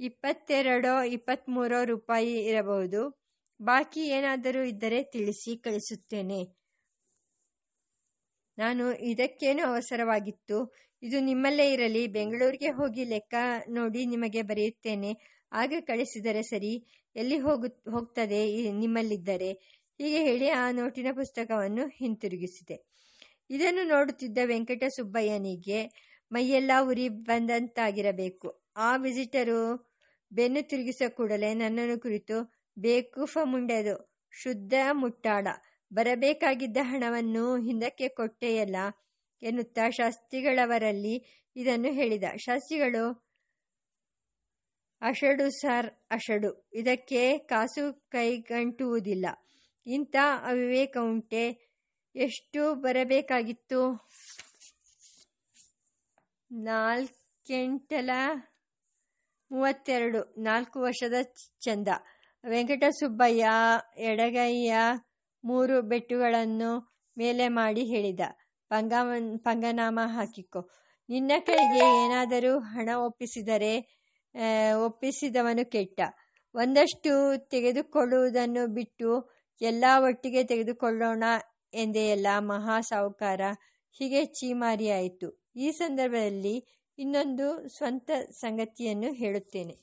ಇಪ್ಪತ್ತೆರಡೋ 0.00 1.02
ಇಪ್ಪತ್ತ್ಮೂರೋ 1.02 1.84
ರೂಪಾಯಿ 1.84 2.44
ಇರಬಹುದು. 2.44 3.18
ಬಾಕಿ 3.62 4.00
ಏನಾದರೂ 4.00 4.62
ಇದ್ದರೆ 4.62 5.02
ತಿಳಿಸಿ 5.02 5.56
ಕಳಿಸುತ್ತೇನೆ. 5.56 6.58
ನಾನು 8.58 8.92
ಇದಕ್ಕೇನು 8.94 9.66
ಅವಸರವಾಗಿತ್ತು. 9.66 10.74
ಇದು 11.02 11.20
ನಿಮ್ಮಲ್ಲೇ 11.20 11.72
ಇರಲಿ. 11.72 12.06
ಬೆಂಗಳೂರಿಗೆ 12.06 12.70
ಹೋಗಿ 12.70 13.04
ಲೆಕ್ಕ 13.04 13.34
ನೋಡಿ 13.68 14.06
ನಿಮಗೆ 14.06 14.42
ಬರೆಯುತ್ತೇನೆ. 14.42 15.12
ಆಗ 15.52 15.72
ಕಳಿಸಿದರೆ 15.80 16.42
ಸರಿ. 16.42 17.04
ಎಲ್ಲಿ 17.16 17.38
ಹೋಗು, 17.38 17.90
ಹೋಗ್ತದೆ 17.90 18.70
ನಿಮ್ಮಲ್ಲಿದ್ದರೆ. 18.72 19.52
ಹೀಗೆ 20.00 20.18
ಹೇಳಿ 20.18 20.48
ಆ 20.48 20.70
ನೋಟಿನ 20.70 21.06
ಪುಸ್ತಕವನ್ನು 21.12 21.86
ಹಿಂತಿರುಗಿಸಿದೆ. 21.86 22.76
ಇದನ್ನು 23.50 23.82
ನೋಡುತ್ತಿದ್ದ 23.88 24.38
ವೆಂಕಟಸುಬ್ಬಯ್ಯನಿಗೆ 24.44 25.78
ಮೈಯೆಲ್ಲ 26.32 26.70
ಉರಿ 26.82 27.08
ಬಂದಂತಾಗಿರಬೇಕು. 27.08 28.67
ಆ 28.78 28.96
ವಿಸಿಟರು 28.96 29.60
ಬೆನ್ನು 30.32 30.68
ತಿರುಗಿಸ 30.68 31.02
ಕೂಡಲೇ 31.08 31.54
ನನ್ನನ್ನು 31.54 31.96
ಕುರಿತು 32.00 32.36
ಬೇಕೂಫ 32.78 33.38
ಮುಂಡೆದು, 33.44 33.94
ಶುದ್ಧ 34.42 34.74
ಮುಟ್ಟಾಡ 34.92 35.48
ಬರಬೇಕಾಗಿದ್ದ 35.92 36.76
ಹಣವನ್ನು 36.80 37.44
ಹಿಂದಕ್ಕೆ 37.56 38.08
ಕೊಟ್ಟೆಯಲ್ಲ 38.08 38.76
ಎನ್ನುತ್ತಾ 39.42 39.90
ಶಾಸ್ತ್ರಿಗಳವರಲ್ಲಿ 39.90 41.14
ಇದನ್ನು 41.56 41.90
ಹೇಳಿದ. 41.92 42.24
ಶಾಸ್ತ್ರಿಗಳು, 42.36 43.04
ಅಷಡು 45.02 45.46
ಸರ್, 45.50 45.88
ಅಷಡು, 46.10 46.50
ಇದಕ್ಕೆ 46.74 47.38
ಕಾಸು 47.38 47.84
ಕೈಗಂಟುವುದಿಲ್ಲ. 48.10 49.26
ಇಂಥ 49.86 50.16
ಅವಿವೇಕ 50.42 50.96
ಉಂಟೆ, 51.02 51.44
ಎಷ್ಟು 52.14 52.74
ಬರಬೇಕಾಗಿತ್ತು? 52.74 53.80
ನಾಲ್ಕೆಂಟಲ 56.50 58.10
ಮೂವತ್ತೆರಡು, 59.50 60.34
ನಾಲ್ಕು 60.38 60.80
ವರ್ಷದ 60.80 61.14
ಚಂದ. 61.60 61.88
ವೆಂಕಟಸುಬ್ಬಯ್ಯ 62.48 63.48
ಎಡಗೈಯ 63.96 64.74
ಮೂರು 65.44 65.82
ಬೆಟ್ಟುಗಳನ್ನು 65.82 67.00
ಮೇಲೆ 67.16 67.48
ಮಾಡಿ 67.48 67.84
ಹೇಳಿದ. 67.84 68.20
ಪಂಗ 68.68 68.92
ಪಂಗನಾಮ 69.38 70.00
ಹಾಕಿಕೊ. 70.04 70.70
ನಿನ್ನ 71.08 71.32
ಕೈಗೆ 71.46 72.04
ಏನಾದರೂ 72.04 72.58
ಹಣ 72.58 72.88
ಒಪ್ಪಿಸಿದರೆ 72.96 73.74
ಒಪ್ಪಿಸಿದವನು 74.74 75.70
ಕೆಟ್ಟ. 75.70 76.00
ಒಂದಷ್ಟು 76.54 77.10
ತೆಗೆದುಕೊಳ್ಳುವುದನ್ನು 77.48 78.66
ಬಿಟ್ಟು 78.66 79.30
ಎಲ್ಲ 79.60 79.84
ಒಟ್ಟಿಗೆ 79.98 80.44
ತೆಗೆದುಕೊಳ್ಳೋಣ 80.44 81.24
ಎಂದೆಯಲ್ಲ 81.74 82.26
ಮಹಾ 82.38 82.80
ಸಾಹುಕಾರ 82.80 83.40
ಹೀಗೆ 83.98 84.24
ಚೀಮಾರಿಯಾಯಿತು 84.24 85.28
ಈ 85.56 85.70
ಸಂದರ್ಭದಲ್ಲಿ 85.70 86.77
ಇನ್ನೊಂದು 86.98 87.68
ಸ್ವಂತ 87.68 88.10
ಸಂಗತಿಯನ್ನು 88.30 89.12
ಹೇಳುತ್ತೇನೆ. 89.12 89.74